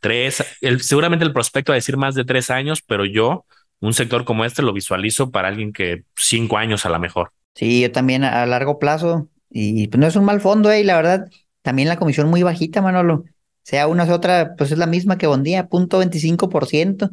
tres, 0.00 0.42
seguramente 0.80 1.24
el 1.24 1.34
prospecto 1.34 1.72
va 1.72 1.74
a 1.74 1.76
decir 1.76 1.98
más 1.98 2.14
de 2.14 2.24
tres 2.24 2.50
años, 2.50 2.82
pero 2.82 3.04
yo, 3.04 3.44
un 3.80 3.92
sector 3.92 4.24
como 4.24 4.44
este, 4.46 4.62
lo 4.62 4.72
visualizo 4.72 5.30
para 5.30 5.48
alguien 5.48 5.72
que 5.72 6.04
cinco 6.16 6.56
años 6.56 6.86
a 6.86 6.88
lo 6.88 6.98
mejor. 6.98 7.30
Sí, 7.54 7.82
yo 7.82 7.92
también 7.92 8.24
a 8.24 8.46
largo 8.46 8.78
plazo, 8.78 9.28
y 9.50 9.88
pues 9.88 10.00
no 10.00 10.06
es 10.06 10.16
un 10.16 10.24
mal 10.24 10.40
fondo, 10.40 10.70
eh, 10.70 10.80
y 10.80 10.84
la 10.84 10.96
verdad, 10.96 11.26
también 11.60 11.88
la 11.88 11.98
comisión 11.98 12.28
muy 12.28 12.42
bajita, 12.42 12.80
Manolo. 12.80 13.24
Sea 13.62 13.88
una 13.88 14.04
u 14.04 14.12
otra, 14.12 14.54
pues 14.56 14.72
es 14.72 14.78
la 14.78 14.86
misma 14.86 15.18
que 15.18 15.26
Bondía, 15.26 15.66
punto 15.66 15.98
25%. 15.98 17.10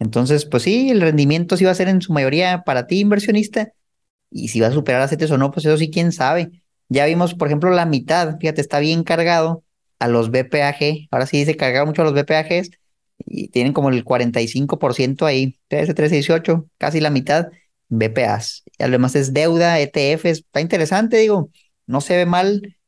Entonces, 0.00 0.46
pues 0.46 0.64
sí, 0.64 0.90
el 0.90 1.00
rendimiento 1.00 1.56
sí 1.56 1.64
va 1.64 1.70
a 1.70 1.74
ser 1.74 1.88
en 1.88 2.02
su 2.02 2.12
mayoría 2.12 2.62
para 2.64 2.86
ti, 2.86 3.00
inversionista, 3.00 3.72
y 4.30 4.48
si 4.48 4.60
va 4.60 4.68
a 4.68 4.72
superar 4.72 5.02
a 5.02 5.08
CETES 5.08 5.30
o 5.32 5.38
no, 5.38 5.50
pues 5.52 5.66
eso 5.66 5.76
sí, 5.76 5.90
quién 5.90 6.10
sabe. 6.10 6.62
Ya 6.88 7.04
vimos, 7.06 7.34
por 7.34 7.48
ejemplo, 7.48 7.70
la 7.70 7.86
mitad, 7.86 8.38
fíjate, 8.40 8.60
está 8.60 8.80
bien 8.80 9.04
cargado 9.04 9.62
a 9.98 10.08
los 10.08 10.30
BPAG, 10.30 11.08
ahora 11.10 11.26
sí 11.26 11.38
dice 11.38 11.56
cargar 11.56 11.86
mucho 11.86 12.02
a 12.02 12.06
los 12.06 12.14
BPAGs, 12.14 12.70
y 13.26 13.48
tienen 13.48 13.74
como 13.74 13.90
el 13.90 14.02
45% 14.02 15.26
ahí, 15.26 15.58
13, 15.68 15.92
13, 15.92 16.14
18, 16.16 16.66
casi 16.78 17.00
la 17.00 17.10
mitad 17.10 17.48
BPAs. 17.90 18.62
Y 18.78 18.82
además 18.82 19.14
es 19.14 19.34
deuda, 19.34 19.78
ETFs, 19.78 20.24
está 20.24 20.62
interesante, 20.62 21.18
digo, 21.18 21.50
no 21.86 22.00
se 22.00 22.16
ve 22.16 22.24
mal, 22.24 22.78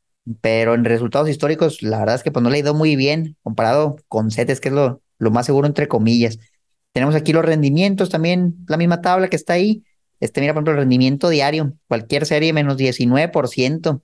pero 0.40 0.74
en 0.74 0.84
resultados 0.86 1.28
históricos, 1.28 1.82
la 1.82 1.98
verdad 1.98 2.14
es 2.14 2.22
que 2.22 2.30
pues 2.30 2.42
no 2.42 2.48
le 2.48 2.56
ha 2.56 2.60
ido 2.60 2.72
muy 2.74 2.96
bien 2.96 3.36
comparado 3.42 3.96
con 4.08 4.30
CETES, 4.30 4.60
que 4.60 4.68
es 4.68 4.74
lo, 4.74 5.02
lo 5.18 5.30
más 5.30 5.44
seguro 5.44 5.66
entre 5.66 5.88
comillas. 5.88 6.38
Tenemos 6.92 7.14
aquí 7.14 7.32
los 7.32 7.44
rendimientos 7.44 8.10
también, 8.10 8.56
la 8.68 8.76
misma 8.76 9.00
tabla 9.00 9.28
que 9.28 9.36
está 9.36 9.54
ahí. 9.54 9.84
Este, 10.20 10.40
mira, 10.40 10.52
por 10.52 10.60
ejemplo, 10.60 10.72
el 10.74 10.78
rendimiento 10.80 11.28
diario, 11.28 11.72
cualquier 11.88 12.26
serie 12.26 12.52
menos 12.52 12.76
19%. 12.76 14.02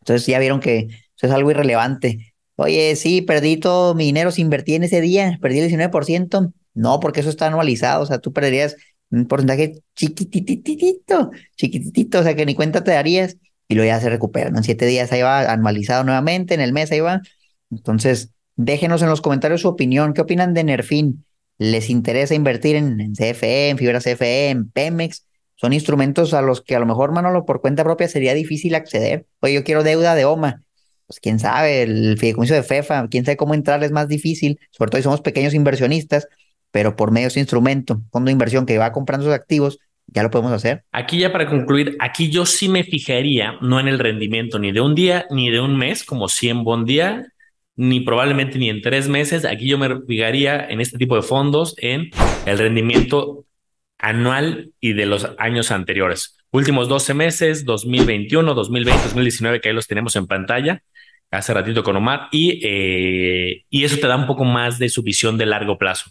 Entonces 0.00 0.26
ya 0.26 0.38
vieron 0.38 0.60
que 0.60 0.88
eso 1.16 1.26
es 1.26 1.30
algo 1.32 1.50
irrelevante. 1.50 2.34
Oye, 2.56 2.94
sí, 2.96 3.22
perdí 3.22 3.56
todo 3.56 3.94
mi 3.94 4.04
dinero, 4.04 4.30
si 4.30 4.42
invertí 4.42 4.74
en 4.74 4.84
ese 4.84 5.00
día, 5.00 5.38
perdí 5.40 5.60
el 5.60 5.70
19%. 5.70 6.52
No, 6.74 7.00
porque 7.00 7.20
eso 7.20 7.30
está 7.30 7.46
anualizado, 7.46 8.02
o 8.02 8.06
sea, 8.06 8.18
tú 8.18 8.32
perderías 8.32 8.76
un 9.10 9.26
porcentaje 9.26 9.82
chiquititito, 9.94 11.30
chiquititito, 11.56 12.20
o 12.20 12.22
sea, 12.22 12.34
que 12.34 12.46
ni 12.46 12.54
cuenta 12.54 12.82
te 12.82 12.90
darías 12.90 13.36
y 13.68 13.74
luego 13.74 13.88
ya 13.88 14.00
se 14.00 14.10
recupera. 14.10 14.48
En 14.48 14.62
siete 14.64 14.86
días 14.86 15.12
ahí 15.12 15.22
va 15.22 15.52
anualizado 15.52 16.04
nuevamente, 16.04 16.54
en 16.54 16.60
el 16.60 16.72
mes 16.72 16.90
ahí 16.92 17.00
va. 17.00 17.22
Entonces, 17.70 18.30
déjenos 18.56 19.02
en 19.02 19.08
los 19.08 19.20
comentarios 19.20 19.62
su 19.62 19.68
opinión. 19.68 20.14
¿Qué 20.14 20.20
opinan 20.20 20.54
de 20.54 20.64
Nerfin? 20.64 21.24
Les 21.58 21.90
interesa 21.90 22.34
invertir 22.34 22.76
en, 22.76 23.12
CFE, 23.14 23.70
en 23.70 23.78
fibra 23.78 24.00
CFE, 24.00 24.50
en 24.50 24.70
Pemex, 24.70 25.26
son 25.56 25.72
instrumentos 25.72 26.34
a 26.34 26.42
los 26.42 26.60
que 26.60 26.74
a 26.74 26.80
lo 26.80 26.86
mejor, 26.86 27.12
Manolo, 27.12 27.44
por 27.46 27.60
cuenta 27.60 27.84
propia 27.84 28.08
sería 28.08 28.34
difícil 28.34 28.74
acceder. 28.74 29.26
Oye, 29.40 29.54
yo 29.54 29.64
quiero 29.64 29.82
deuda 29.82 30.14
de 30.14 30.24
OMA. 30.24 30.62
Pues 31.06 31.20
quién 31.20 31.38
sabe, 31.38 31.82
el 31.82 32.18
fideicomiso 32.18 32.54
de 32.54 32.62
FEFA, 32.62 33.08
quién 33.08 33.24
sabe 33.24 33.36
cómo 33.36 33.54
entrar 33.54 33.84
es 33.84 33.92
más 33.92 34.08
difícil, 34.08 34.58
sobre 34.70 34.90
todo 34.90 34.98
si 34.98 35.04
somos 35.04 35.20
pequeños 35.20 35.54
inversionistas. 35.54 36.28
pero 36.70 36.96
por 36.96 37.12
medio 37.12 37.26
de 37.26 37.28
ese 37.28 37.40
instrumento, 37.40 38.02
fondo 38.10 38.26
de 38.26 38.32
inversión 38.32 38.66
que 38.66 38.78
va 38.78 38.90
comprando 38.90 39.26
sus 39.26 39.34
activos, 39.34 39.78
ya 40.06 40.22
lo 40.22 40.30
podemos 40.30 40.52
hacer. 40.52 40.84
Aquí 40.92 41.18
ya 41.18 41.32
para 41.32 41.48
concluir, 41.48 41.96
aquí 42.00 42.30
yo 42.30 42.46
sí 42.46 42.68
me 42.68 42.82
fijaría 42.84 43.54
no 43.60 43.78
en 43.78 43.88
el 43.88 43.98
rendimiento 43.98 44.58
ni 44.58 44.72
de 44.72 44.80
un 44.80 44.94
día 44.94 45.26
ni 45.30 45.50
de 45.50 45.60
un 45.60 45.76
mes, 45.76 46.04
como 46.04 46.28
100 46.28 46.64
buen 46.64 46.84
día, 46.84 47.26
ni 47.76 48.00
probablemente 48.00 48.58
ni 48.58 48.70
en 48.70 48.82
tres 48.82 49.08
meses. 49.08 49.44
Aquí 49.44 49.68
yo 49.68 49.78
me 49.78 50.00
fijaría 50.06 50.66
en 50.68 50.80
este 50.80 50.98
tipo 50.98 51.16
de 51.16 51.22
fondos 51.22 51.74
en 51.78 52.10
el 52.46 52.58
rendimiento 52.58 53.44
anual 53.98 54.72
y 54.80 54.92
de 54.92 55.06
los 55.06 55.28
años 55.38 55.70
anteriores. 55.70 56.36
Últimos 56.50 56.88
12 56.88 57.14
meses, 57.14 57.64
2021, 57.64 58.54
2020, 58.54 59.02
2019, 59.04 59.60
que 59.60 59.68
ahí 59.68 59.74
los 59.74 59.86
tenemos 59.86 60.14
en 60.16 60.26
pantalla 60.26 60.82
hace 61.30 61.54
ratito 61.54 61.82
con 61.82 61.96
Omar, 61.96 62.28
y, 62.30 62.60
eh, 62.64 63.64
y 63.68 63.84
eso 63.84 63.96
te 63.96 64.06
da 64.06 64.16
un 64.16 64.26
poco 64.26 64.44
más 64.44 64.78
de 64.78 64.88
su 64.88 65.02
visión 65.02 65.36
de 65.36 65.46
largo 65.46 65.78
plazo. 65.78 66.10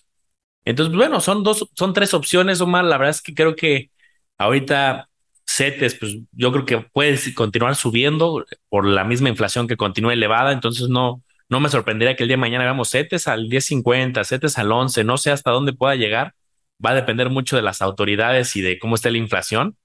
Entonces, 0.65 0.95
bueno, 0.95 1.19
son 1.19 1.43
dos, 1.43 1.69
son 1.76 1.93
tres 1.93 2.13
opciones, 2.13 2.62
Omar. 2.62 2.86
La 2.86 2.97
verdad 2.97 3.12
es 3.12 3.21
que 3.21 3.34
creo 3.34 3.56
que 3.56 3.89
ahorita 4.38 5.10
CETES, 5.45 5.95
pues 5.95 6.17
yo 6.32 6.52
creo 6.52 6.65
que 6.65 6.78
puede 6.91 7.17
continuar 7.34 7.76
subiendo 7.76 8.45
por 8.69 8.86
la 8.86 9.04
misma 9.04 9.30
inflación 9.30 9.67
que 9.67 9.78
continúa 9.78 10.13
elevada. 10.13 10.52
Entonces, 10.54 10.89
no, 10.89 11.21
no 11.50 11.60
me 11.60 11.70
sorprendería 11.70 12.16
que 12.16 12.24
el 12.24 12.30
día 12.30 12.38
de 12.38 12.42
mañana 12.42 12.64
veamos 12.64 12.90
CETES 12.90 13.28
al 13.28 13.50
10.50, 13.50 14.24
CETES 14.24 14.58
al 14.58 14.72
11, 14.72 15.04
no 15.04 15.18
sé 15.18 15.32
hasta 15.32 15.52
dónde 15.52 15.74
pueda 15.74 15.96
llegar. 15.96 16.34
Va 16.84 16.92
a 16.92 16.96
depender 16.96 17.30
mucho 17.30 17.56
de 17.56 17.62
las 17.62 17.82
autoridades 17.82 18.56
y 18.56 18.62
de 18.62 18.80
cómo 18.80 18.96
esté 18.96 19.12
la 19.12 19.18
inflación. 19.18 19.78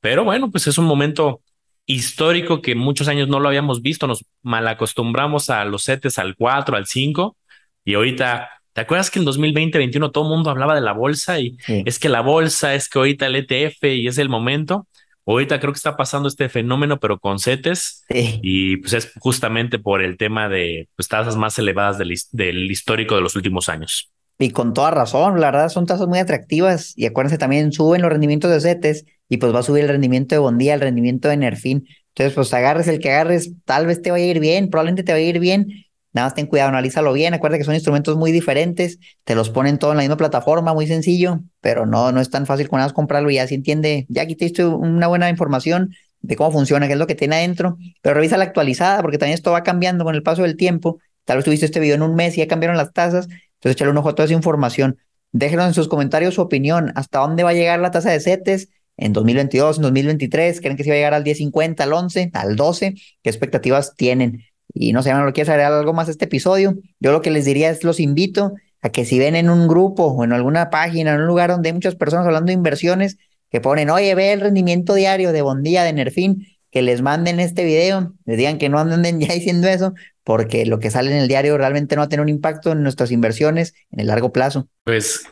Pero 0.00 0.24
bueno, 0.24 0.50
pues 0.50 0.66
es 0.66 0.78
un 0.78 0.86
momento 0.86 1.40
histórico 1.86 2.62
que 2.62 2.74
muchos 2.74 3.08
años 3.08 3.28
no 3.28 3.40
lo 3.40 3.48
habíamos 3.48 3.82
visto. 3.82 4.06
Nos 4.06 4.24
malacostumbramos 4.42 5.50
a 5.50 5.64
los 5.64 5.84
CETES 5.84 6.18
al 6.18 6.36
4, 6.36 6.76
al 6.76 6.86
5 6.86 7.36
y 7.84 7.94
ahorita 7.94 8.50
¿Te 8.76 8.82
acuerdas 8.82 9.10
que 9.10 9.18
en 9.18 9.24
2020-21 9.24 10.12
todo 10.12 10.24
el 10.24 10.30
mundo 10.30 10.50
hablaba 10.50 10.74
de 10.74 10.82
la 10.82 10.92
bolsa 10.92 11.40
y 11.40 11.56
es 11.66 11.98
que 11.98 12.10
la 12.10 12.20
bolsa, 12.20 12.74
es 12.74 12.90
que 12.90 12.98
ahorita 12.98 13.24
el 13.24 13.36
ETF 13.36 13.84
y 13.84 14.06
es 14.06 14.18
el 14.18 14.28
momento? 14.28 14.86
Ahorita 15.26 15.58
creo 15.58 15.72
que 15.72 15.78
está 15.78 15.96
pasando 15.96 16.28
este 16.28 16.48
fenómeno, 16.48 17.00
pero 17.00 17.18
con 17.18 17.40
CETES 17.40 18.04
y 18.08 18.76
pues 18.76 18.92
es 18.92 19.12
justamente 19.18 19.78
por 19.80 20.02
el 20.02 20.16
tema 20.16 20.48
de 20.48 20.88
pues, 20.94 21.08
tasas 21.08 21.36
más 21.36 21.58
elevadas 21.58 21.98
del, 21.98 22.14
del 22.30 22.70
histórico 22.70 23.16
de 23.16 23.22
los 23.22 23.34
últimos 23.34 23.68
años. 23.68 24.10
Y 24.38 24.50
con 24.50 24.72
toda 24.74 24.90
razón, 24.90 25.40
la 25.40 25.50
verdad 25.50 25.68
son 25.68 25.86
tasas 25.86 26.06
muy 26.06 26.18
atractivas 26.18 26.92
y 26.96 27.06
acuérdense 27.06 27.38
también 27.38 27.72
suben 27.72 28.02
los 28.02 28.10
rendimientos 28.10 28.50
de 28.50 28.60
CETES 28.60 29.04
y 29.28 29.38
pues 29.38 29.52
va 29.52 29.60
a 29.60 29.62
subir 29.62 29.82
el 29.82 29.88
rendimiento 29.88 30.34
de 30.34 30.38
Bondía, 30.38 30.74
el 30.74 30.80
rendimiento 30.80 31.28
de 31.28 31.38
Nerfin. 31.38 31.86
Entonces 32.08 32.34
pues 32.34 32.54
agarres 32.54 32.86
el 32.86 33.00
que 33.00 33.10
agarres, 33.10 33.52
tal 33.64 33.86
vez 33.86 34.02
te 34.02 34.10
vaya 34.10 34.24
a 34.24 34.28
ir 34.28 34.40
bien, 34.40 34.70
probablemente 34.70 35.02
te 35.02 35.12
va 35.12 35.18
a 35.18 35.22
ir 35.22 35.40
bien 35.40 35.85
Nada 36.16 36.28
más 36.28 36.34
ten 36.34 36.46
cuidado, 36.46 36.70
analízalo 36.70 37.12
bien. 37.12 37.34
Acuérdate 37.34 37.58
que 37.58 37.66
son 37.66 37.74
instrumentos 37.74 38.16
muy 38.16 38.32
diferentes. 38.32 38.98
Te 39.24 39.34
los 39.34 39.50
ponen 39.50 39.76
todo 39.76 39.90
en 39.90 39.98
la 39.98 40.02
misma 40.02 40.16
plataforma, 40.16 40.72
muy 40.72 40.86
sencillo, 40.86 41.40
pero 41.60 41.84
no, 41.84 42.10
no 42.10 42.22
es 42.22 42.30
tan 42.30 42.46
fácil 42.46 42.70
con 42.70 42.78
nada 42.78 42.90
comprarlo 42.94 43.30
y 43.30 43.34
ya 43.34 43.46
se 43.46 43.54
entiende. 43.54 44.06
Ya 44.08 44.22
aquí 44.22 44.34
te 44.34 44.46
diste 44.46 44.64
una 44.64 45.08
buena 45.08 45.28
información 45.28 45.94
de 46.22 46.34
cómo 46.34 46.52
funciona, 46.52 46.86
qué 46.86 46.94
es 46.94 46.98
lo 46.98 47.06
que 47.06 47.16
tiene 47.16 47.36
adentro, 47.36 47.76
pero 48.00 48.14
revisa 48.14 48.38
la 48.38 48.44
actualizada 48.44 49.02
porque 49.02 49.18
también 49.18 49.34
esto 49.34 49.52
va 49.52 49.62
cambiando 49.62 50.04
con 50.04 50.14
el 50.14 50.22
paso 50.22 50.40
del 50.40 50.56
tiempo. 50.56 51.00
Tal 51.26 51.36
vez 51.36 51.44
tuviste 51.44 51.66
este 51.66 51.80
video 51.80 51.96
en 51.96 52.02
un 52.02 52.14
mes 52.14 52.34
y 52.38 52.40
ya 52.40 52.48
cambiaron 52.48 52.78
las 52.78 52.94
tasas, 52.94 53.26
entonces 53.26 53.72
échale 53.72 53.90
un 53.90 53.98
ojo 53.98 54.08
a 54.08 54.14
toda 54.14 54.24
esa 54.24 54.34
información. 54.34 54.96
Déjenos 55.32 55.66
en 55.66 55.74
sus 55.74 55.86
comentarios 55.86 56.32
su 56.32 56.40
opinión. 56.40 56.92
¿Hasta 56.94 57.18
dónde 57.18 57.42
va 57.42 57.50
a 57.50 57.52
llegar 57.52 57.78
la 57.78 57.90
tasa 57.90 58.10
de 58.10 58.20
CETES 58.20 58.70
en 58.96 59.12
2022, 59.12 59.76
en 59.76 59.82
2023? 59.82 60.62
¿Creen 60.62 60.78
que 60.78 60.84
se 60.84 60.88
va 60.88 60.94
a 60.94 60.96
llegar 60.96 61.12
al 61.12 61.24
10.50, 61.24 61.82
al 61.82 61.92
11, 61.92 62.30
al 62.32 62.56
12? 62.56 62.94
¿Qué 63.22 63.28
expectativas 63.28 63.94
tienen? 63.96 64.46
Y 64.72 64.92
no 64.92 65.02
sé, 65.02 65.12
no 65.12 65.32
quieres 65.32 65.48
agregar 65.48 65.72
algo 65.72 65.92
más 65.92 66.08
a 66.08 66.10
este 66.10 66.26
episodio. 66.26 66.76
Yo 67.00 67.12
lo 67.12 67.22
que 67.22 67.30
les 67.30 67.44
diría 67.44 67.70
es 67.70 67.84
los 67.84 68.00
invito 68.00 68.54
a 68.82 68.90
que 68.90 69.04
si 69.04 69.18
ven 69.18 69.36
en 69.36 69.50
un 69.50 69.68
grupo 69.68 70.04
o 70.04 70.24
en 70.24 70.32
alguna 70.32 70.70
página, 70.70 71.14
en 71.14 71.20
un 71.20 71.26
lugar 71.26 71.50
donde 71.50 71.68
hay 71.68 71.72
muchas 71.72 71.94
personas 71.94 72.26
hablando 72.26 72.48
de 72.48 72.54
inversiones, 72.54 73.16
que 73.50 73.60
ponen, 73.60 73.90
oye, 73.90 74.14
ve 74.14 74.32
el 74.32 74.40
rendimiento 74.40 74.94
diario 74.94 75.32
de 75.32 75.42
Bondía, 75.42 75.82
de 75.84 75.92
Nerfin, 75.92 76.46
que 76.70 76.82
les 76.82 77.00
manden 77.00 77.40
este 77.40 77.64
video, 77.64 78.14
les 78.24 78.36
digan 78.36 78.58
que 78.58 78.68
no 78.68 78.78
anden 78.78 79.20
ya 79.20 79.32
diciendo 79.32 79.68
eso, 79.68 79.94
porque 80.24 80.66
lo 80.66 80.78
que 80.78 80.90
sale 80.90 81.10
en 81.10 81.18
el 81.18 81.28
diario 81.28 81.56
realmente 81.56 81.96
no 81.96 82.00
va 82.00 82.06
a 82.06 82.08
tener 82.08 82.22
un 82.22 82.28
impacto 82.28 82.72
en 82.72 82.82
nuestras 82.82 83.10
inversiones 83.10 83.74
en 83.90 84.00
el 84.00 84.08
largo 84.08 84.32
plazo. 84.32 84.68
Pues 84.84 85.26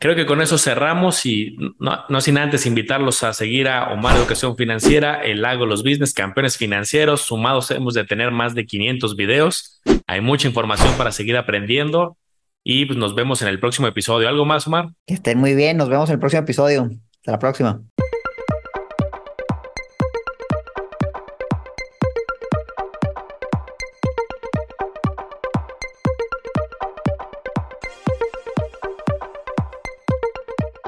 Creo 0.00 0.14
que 0.14 0.26
con 0.26 0.40
eso 0.40 0.58
cerramos 0.58 1.26
y 1.26 1.56
no, 1.80 2.20
sin 2.20 2.38
antes 2.38 2.66
invitarlos 2.66 3.24
a 3.24 3.32
seguir 3.32 3.68
a 3.68 3.92
Omar 3.92 4.16
Educación 4.16 4.56
Financiera, 4.56 5.20
El 5.22 5.42
Lago 5.42 5.66
Los 5.66 5.82
Business, 5.82 6.14
campeones 6.14 6.56
financieros. 6.56 7.22
Sumados 7.22 7.72
hemos 7.72 7.94
de 7.94 8.04
tener 8.04 8.30
más 8.30 8.54
de 8.54 8.64
500 8.64 9.16
videos. 9.16 9.80
Hay 10.06 10.20
mucha 10.20 10.46
información 10.46 10.94
para 10.96 11.10
seguir 11.10 11.36
aprendiendo 11.36 12.16
y 12.62 12.86
pues 12.86 12.96
nos 12.96 13.16
vemos 13.16 13.42
en 13.42 13.48
el 13.48 13.58
próximo 13.58 13.88
episodio. 13.88 14.28
¿Algo 14.28 14.44
más, 14.44 14.68
Omar? 14.68 14.90
Que 15.04 15.14
estén 15.14 15.38
muy 15.38 15.54
bien. 15.54 15.76
Nos 15.76 15.88
vemos 15.88 16.08
en 16.10 16.14
el 16.14 16.20
próximo 16.20 16.42
episodio. 16.42 16.90
Hasta 17.16 17.32
la 17.32 17.38
próxima. 17.40 17.82